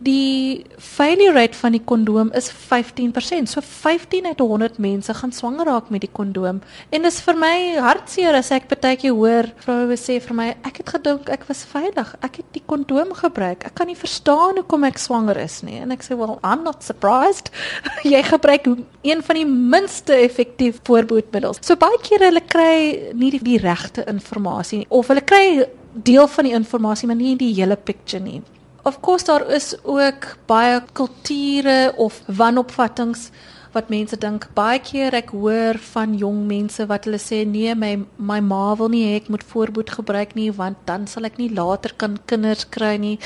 die 0.04 0.66
failure 0.78 1.34
rate 1.34 1.58
van 1.58 1.76
die 1.76 1.82
kondoom 1.84 2.32
is 2.36 2.50
15%. 2.52 3.48
So 3.48 3.62
15 3.62 4.26
uit 4.26 4.40
100 4.40 4.78
mense 4.78 5.14
gaan 5.14 5.32
swanger 5.32 5.66
raak 5.66 5.90
met 5.90 6.02
die 6.02 6.12
kondoom. 6.12 6.62
En 6.90 7.02
dit 7.02 7.12
is 7.12 7.20
vir 7.24 7.38
my 7.40 7.56
hartseer 7.80 8.36
as 8.36 8.52
ek 8.52 8.68
baie 8.74 8.98
keer 9.00 9.16
hoor 9.16 9.50
vroue 9.64 9.98
sê 10.00 10.18
vir 10.22 10.36
my 10.36 10.48
ek 10.68 10.82
het 10.82 10.92
gedink 10.98 11.30
ek 11.32 11.46
was 11.48 11.64
veilig. 11.70 12.12
Ek 12.26 12.42
het 12.42 12.50
die 12.58 12.64
kondoom 12.66 13.14
gebruik. 13.16 13.66
Ek 13.70 13.76
kan 13.76 13.88
nie 13.88 13.98
verstaan 14.00 14.60
hoekom 14.60 14.84
ek 14.90 15.00
swanger 15.00 15.40
is 15.42 15.62
nie. 15.64 15.80
En 15.80 15.96
ek 15.96 16.04
sê 16.04 16.18
well, 16.18 16.40
I'm 16.44 16.66
not 16.68 16.84
surprised. 16.84 17.52
Jy 18.04 18.22
gebruik 18.28 18.68
een 19.06 19.24
van 19.24 19.40
die 19.40 19.48
minste 19.48 20.18
effektief 20.26 20.82
voorbehoedmiddels. 20.88 21.64
So 21.64 21.80
baie 21.80 22.00
keer 22.04 22.28
hulle 22.28 22.44
kry 22.44 23.14
nie 23.16 23.32
die, 23.38 23.44
die 23.46 23.62
regte 23.64 24.04
inligting 24.10 24.86
of 24.90 25.08
hulle 25.12 25.24
kry 25.24 25.66
deel 25.96 26.28
van 26.28 26.48
die 26.48 26.54
inligting 26.54 27.08
maar 27.08 27.16
nie 27.16 27.36
die 27.40 27.54
hele 27.56 27.78
picture 27.80 28.24
nie. 28.24 28.42
Of 28.86 29.00
course 29.02 29.26
daar 29.26 29.50
is 29.50 29.74
ook 29.84 30.38
baie 30.46 30.82
kulture 30.94 31.94
of 31.98 32.22
wanopvattinge 32.28 33.32
wat 33.74 33.90
mense 33.90 34.18
dink 34.22 34.46
baie 34.54 34.78
keer 34.80 35.16
ek 35.18 35.34
hoor 35.34 35.80
van 35.90 36.14
jong 36.16 36.44
mense 36.48 36.86
wat 36.92 37.08
hulle 37.08 37.18
sê 37.20 37.42
nee 37.50 37.74
my 37.76 37.96
my 38.32 38.38
ma 38.46 38.76
wil 38.78 38.94
nie 38.94 39.02
hê 39.08 39.18
ek 39.20 39.32
moet 39.34 39.44
voorboed 39.50 39.90
gebruik 39.98 40.38
nie 40.38 40.52
want 40.62 40.86
dan 40.86 41.10
sal 41.12 41.26
ek 41.26 41.42
nie 41.42 41.50
later 41.50 41.98
kan 41.98 42.20
kinders 42.30 42.70
kry 42.78 42.94
nie 43.02 43.18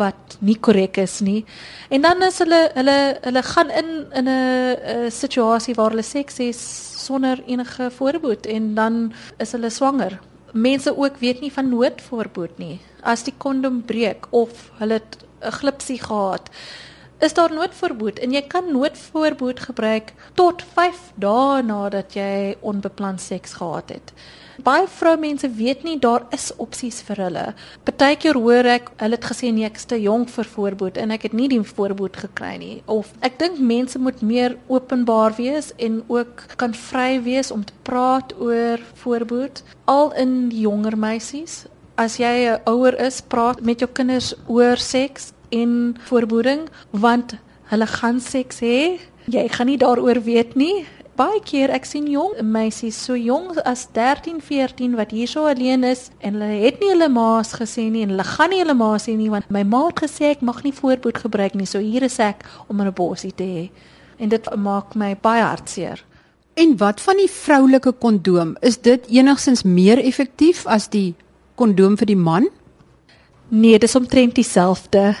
wat 0.00 0.38
nie 0.40 0.56
korrek 0.56 0.96
is 1.04 1.20
nie. 1.20 1.44
En 1.92 2.08
dan 2.08 2.24
is 2.24 2.40
hulle 2.40 2.64
hulle 2.74 2.98
hulle 3.28 3.42
gaan 3.52 3.70
in 3.70 3.90
in 4.22 4.28
'n 4.28 5.10
situasie 5.10 5.76
waar 5.76 5.92
hulle 5.92 6.08
seks 6.16 6.40
het 6.40 6.56
sonder 6.56 7.44
enige 7.46 7.90
voorboed 7.90 8.46
en 8.46 8.74
dan 8.74 9.12
is 9.38 9.52
hulle 9.52 9.70
swanger 9.70 10.20
mense 10.52 10.96
ook 10.96 11.16
weet 11.16 11.40
nie 11.40 11.52
van 11.52 11.68
noodvoorboed 11.68 12.58
nie. 12.58 12.80
As 13.02 13.24
die 13.24 13.34
kondom 13.36 13.82
breek 13.82 14.26
of 14.30 14.70
hulle 14.78 15.00
'n 15.40 15.52
glipsie 15.52 15.98
gehad, 15.98 16.50
is 17.18 17.34
daar 17.34 17.52
noodvoorboed 17.54 18.18
en 18.18 18.32
jy 18.32 18.42
kan 18.50 18.72
noodvoorboed 18.72 19.60
gebruik 19.60 20.12
tot 20.34 20.62
5 20.74 21.12
dae 21.14 21.62
nadat 21.62 22.14
jy 22.18 22.56
onbeplan 22.60 23.18
seks 23.18 23.52
gehad 23.52 23.88
het 23.88 24.12
baie 24.64 24.86
vroumense 24.88 25.48
weet 25.56 25.84
nie 25.84 25.98
daar 26.00 26.26
is 26.34 26.50
opsies 26.62 27.00
vir 27.06 27.22
hulle. 27.24 27.44
Partykeer 27.86 28.36
hoor 28.38 28.68
ek 28.74 28.90
hulle 29.00 29.18
het 29.18 29.28
gesê 29.30 29.52
nee, 29.52 29.66
ek 29.66 29.80
is 29.80 29.88
te 29.88 29.98
jonk 30.02 30.30
vir 30.34 30.48
voorboed 30.54 31.00
en 31.00 31.14
ek 31.14 31.28
het 31.28 31.36
nie 31.36 31.48
die 31.52 31.60
voorboed 31.62 32.16
gekry 32.24 32.54
nie. 32.60 32.76
Of 32.86 33.12
ek 33.24 33.38
dink 33.40 33.60
mense 33.60 33.98
moet 33.98 34.22
meer 34.22 34.56
openbaar 34.68 35.36
wees 35.38 35.72
en 35.78 36.02
ook 36.12 36.46
kan 36.60 36.74
vry 36.76 37.20
wees 37.24 37.52
om 37.54 37.64
te 37.64 37.76
praat 37.86 38.34
oor 38.40 38.82
voorboed 39.02 39.62
al 39.90 40.12
in 40.20 40.50
jonger 40.54 40.96
meisies. 40.96 41.66
As 41.96 42.16
jy 42.18 42.56
ouer 42.66 42.96
is, 43.04 43.20
praat 43.20 43.60
met 43.60 43.80
jou 43.80 43.88
kinders 43.92 44.32
oor 44.48 44.80
seks 44.80 45.32
en 45.52 45.94
voorboeding 46.08 46.68
want 46.90 47.36
hulle 47.72 47.88
gaan 47.88 48.20
seks 48.20 48.60
hê. 48.64 48.98
Jy 49.30 49.44
gaan 49.54 49.68
nie 49.70 49.78
daaroor 49.78 50.18
weet 50.24 50.56
nie 50.58 50.82
baie 51.16 51.40
keer 51.44 51.70
ek 51.74 51.84
sien 51.88 52.06
jong 52.08 52.38
meisies 52.54 52.96
so 53.06 53.16
jong 53.18 53.50
as 53.68 53.84
13, 53.96 54.40
14 54.40 54.94
wat 54.96 55.10
hier 55.12 55.28
so 55.28 55.44
alleen 55.50 55.84
is 55.84 56.06
en 56.20 56.38
hulle 56.38 56.62
het 56.64 56.80
nie 56.80 56.92
hulle 56.94 57.08
ma's 57.12 57.52
gesê 57.58 57.88
nie 57.92 58.04
en 58.06 58.14
hulle 58.14 58.26
gaan 58.26 58.52
nie 58.52 58.62
hulle 58.62 58.76
ma's 58.78 59.08
sien 59.08 59.18
nie 59.20 59.30
want 59.32 59.50
my 59.52 59.64
ma 59.64 59.84
het 59.90 60.00
gesê 60.04 60.30
ek 60.32 60.44
mag 60.48 60.62
nie 60.64 60.72
voorboed 60.72 61.20
gebruik 61.24 61.58
nie. 61.58 61.68
So 61.68 61.82
hier 61.84 62.02
is 62.02 62.18
ek 62.18 62.46
om 62.68 62.80
'n 62.80 62.92
borsie 62.92 63.32
te 63.32 63.44
hê. 63.44 63.70
En 64.18 64.28
dit 64.28 64.48
maak 64.56 64.94
my 64.94 65.14
baie 65.16 65.42
hartseer. 65.42 66.04
En 66.54 66.76
wat 66.76 67.00
van 67.00 67.16
die 67.16 67.30
vroulike 67.30 67.92
kondoom? 67.92 68.56
Is 68.60 68.80
dit 68.80 69.06
enigstens 69.06 69.62
meer 69.62 69.98
effektief 69.98 70.66
as 70.66 70.88
die 70.88 71.14
kondoom 71.54 71.96
vir 71.96 72.06
die 72.06 72.16
man? 72.16 72.48
Nee, 73.48 73.78
dit 73.78 73.88
is 73.88 73.96
omtrent 73.96 74.34
dieselfde 74.34 75.14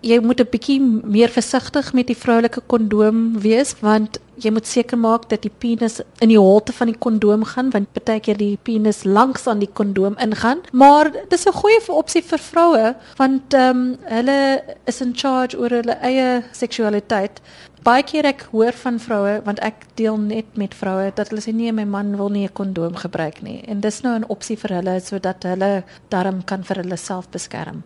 jy 0.00 0.18
moet 0.20 0.40
'n 0.40 0.48
bietjie 0.50 0.80
meer 1.04 1.28
versigtig 1.28 1.92
met 1.92 2.06
die 2.06 2.16
vroulike 2.16 2.62
kondoom 2.66 3.40
wees 3.40 3.74
want 3.80 4.18
jy 4.40 4.50
moet 4.50 4.66
seker 4.66 4.98
maak 4.98 5.28
dat 5.28 5.42
die 5.42 5.52
penis 5.58 6.00
in 6.24 6.28
die 6.32 6.38
holte 6.38 6.72
van 6.72 6.86
die 6.86 6.98
kondoom 6.98 7.44
gaan 7.44 7.70
want 7.70 7.92
baie 7.92 8.20
keer 8.20 8.36
die 8.36 8.58
penis 8.62 9.04
langs 9.04 9.46
aan 9.46 9.60
die 9.60 9.70
kondoom 9.72 10.16
ingaan. 10.18 10.62
Maar 10.72 11.12
dis 11.28 11.46
'n 11.46 11.52
goeie 11.52 11.80
opsie 11.88 12.22
vir 12.22 12.38
vroue 12.38 12.94
want 13.16 13.54
ehm 13.54 13.76
um, 13.76 13.96
hulle 14.04 14.62
is 14.86 15.00
in 15.00 15.12
charge 15.14 15.58
oor 15.58 15.70
hulle 15.70 15.96
eie 16.00 16.42
seksualiteit. 16.52 17.40
Baie 17.82 18.02
keer 18.02 18.24
ek 18.24 18.48
hoor 18.52 18.72
van 18.72 18.98
vroue 18.98 19.42
want 19.44 19.60
ek 19.60 19.74
deel 19.94 20.16
net 20.16 20.56
met 20.56 20.74
vroue 20.74 21.12
dat 21.14 21.28
hulle 21.28 21.40
sê 21.40 21.52
nee 21.52 21.72
my 21.72 21.84
man 21.84 22.16
wil 22.16 22.28
nie 22.28 22.44
'n 22.44 22.52
kondoom 22.52 22.96
gebruik 22.96 23.42
nie. 23.42 23.62
En 23.68 23.80
dis 23.80 24.00
nou 24.00 24.18
'n 24.18 24.28
opsie 24.28 24.56
vir 24.56 24.70
hulle 24.76 25.00
sodat 25.00 25.42
hulle 25.42 25.84
darm 26.08 26.44
kan 26.44 26.64
vir 26.64 26.76
hulle 26.76 26.96
self 26.96 27.28
beskerm 27.28 27.82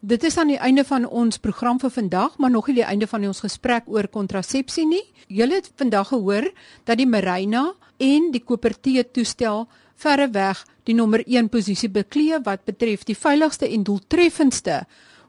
Dit 0.00 0.22
is 0.24 0.38
aan 0.40 0.48
die 0.48 0.56
einde 0.56 0.80
van 0.88 1.04
ons 1.04 1.36
program 1.44 1.76
vir 1.76 1.90
vandag, 1.92 2.38
maar 2.40 2.50
nog 2.50 2.70
nie 2.70 2.78
die 2.78 2.86
einde 2.88 3.04
van 3.06 3.24
ons 3.28 3.42
gesprek 3.44 3.84
oor 3.84 4.06
kontrasepsie 4.08 4.86
nie. 4.88 5.02
Julle 5.28 5.58
het 5.58 5.68
vandag 5.76 6.08
gehoor 6.08 6.46
dat 6.88 6.96
die 6.96 7.06
Marina 7.06 7.66
en 8.00 8.30
die 8.32 8.40
Kopertee 8.40 9.04
toestel 9.04 9.66
verreweg 10.00 10.62
die 10.88 10.96
nommer 10.96 11.20
1 11.26 11.50
posisie 11.52 11.90
bekleë 11.92 12.40
wat 12.46 12.64
betref 12.64 13.04
die 13.04 13.18
veiligste 13.18 13.68
en 13.68 13.84
doeltreffendste 13.84 14.86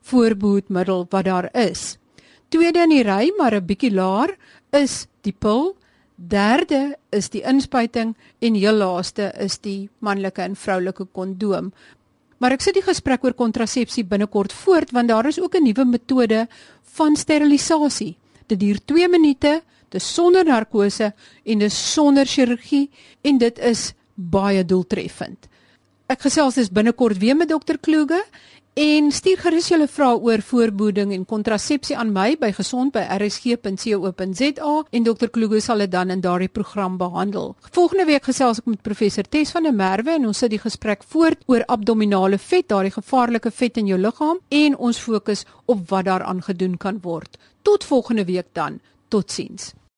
voorbehoedmiddel 0.08 1.04
wat 1.12 1.28
daar 1.28 1.50
is. 1.52 1.98
Tweede 2.48 2.88
in 2.88 2.96
die 2.96 3.04
ry, 3.04 3.34
maar 3.38 3.56
'n 3.56 3.66
bietjie 3.66 3.92
laer, 3.92 4.38
is 4.72 5.08
die 5.22 5.36
pil. 5.36 5.76
Derde 6.16 6.96
is 7.10 7.30
die 7.30 7.42
inspuiting 7.44 8.16
en 8.40 8.56
heel 8.56 8.76
laaste 8.76 9.34
is 9.38 9.60
die 9.60 9.90
manlike 10.00 10.42
en 10.42 10.56
vroulike 10.56 11.06
kondoom. 11.12 11.74
Maar 12.42 12.56
ek 12.56 12.64
sit 12.66 12.74
die 12.80 12.82
gesprek 12.82 13.22
oor 13.22 13.36
kontrasepsie 13.38 14.02
binnekort 14.10 14.54
voort 14.64 14.90
want 14.96 15.12
daar 15.14 15.28
is 15.30 15.38
ook 15.40 15.56
'n 15.56 15.64
nuwe 15.64 15.86
metode 15.86 16.48
van 16.98 17.16
sterilisasie. 17.16 18.18
Dit 18.48 18.60
duur 18.60 18.80
2 18.86 19.08
minute, 19.08 19.62
dit 19.90 20.02
is 20.02 20.14
sonder 20.14 20.44
narkose 20.46 21.14
en 21.46 21.60
dit 21.60 21.72
is 21.72 21.94
sonder 21.94 22.26
chirurgie 22.26 22.90
en 23.22 23.38
dit 23.38 23.60
is 23.60 23.94
baie 24.16 24.66
doeltreffend. 24.66 25.48
Ek 26.08 26.22
gesels 26.22 26.56
dis 26.56 26.72
binnekort 26.72 27.18
weer 27.18 27.36
met 27.36 27.50
dokter 27.50 27.78
Kloege 27.78 28.24
En 28.74 29.12
stuur 29.12 29.36
gerus 29.44 29.66
julle 29.68 29.88
vrae 29.92 30.16
oor 30.16 30.40
voorboeding 30.48 31.10
en 31.12 31.26
kontrasepsie 31.28 31.98
aan 32.00 32.14
my 32.16 32.38
by 32.40 32.56
gesond@rsg.co.za 32.56 34.84
en 34.90 35.04
dokter 35.04 35.30
Kluge 35.30 35.60
sal 35.60 35.78
dit 35.78 35.92
dan 35.92 36.10
in 36.10 36.22
daardie 36.22 36.48
program 36.48 36.98
behandel. 36.98 37.56
Volgende 37.72 38.06
week 38.06 38.24
gesels 38.24 38.60
ek 38.60 38.66
met 38.66 38.82
professor 38.82 39.24
Tes 39.24 39.52
van 39.52 39.64
der 39.64 39.74
Merwe 39.74 40.12
en 40.12 40.26
ons 40.26 40.38
sit 40.38 40.50
die 40.50 40.60
gesprek 40.60 41.04
voort 41.04 41.44
oor 41.48 41.66
abdominale 41.66 42.38
vet, 42.38 42.70
daardie 42.70 42.92
gevaarlike 42.92 43.52
vet 43.52 43.78
in 43.78 43.88
jou 43.88 44.00
liggaam 44.00 44.40
en 44.50 44.78
ons 44.78 45.00
fokus 45.00 45.46
op 45.66 45.90
wat 45.90 46.06
daaraan 46.06 46.42
gedoen 46.42 46.78
kan 46.78 47.00
word. 47.02 47.38
Tot 47.62 47.84
volgende 47.84 48.26
week 48.26 48.48
dan. 48.54 48.80
Totsiens. 49.10 49.74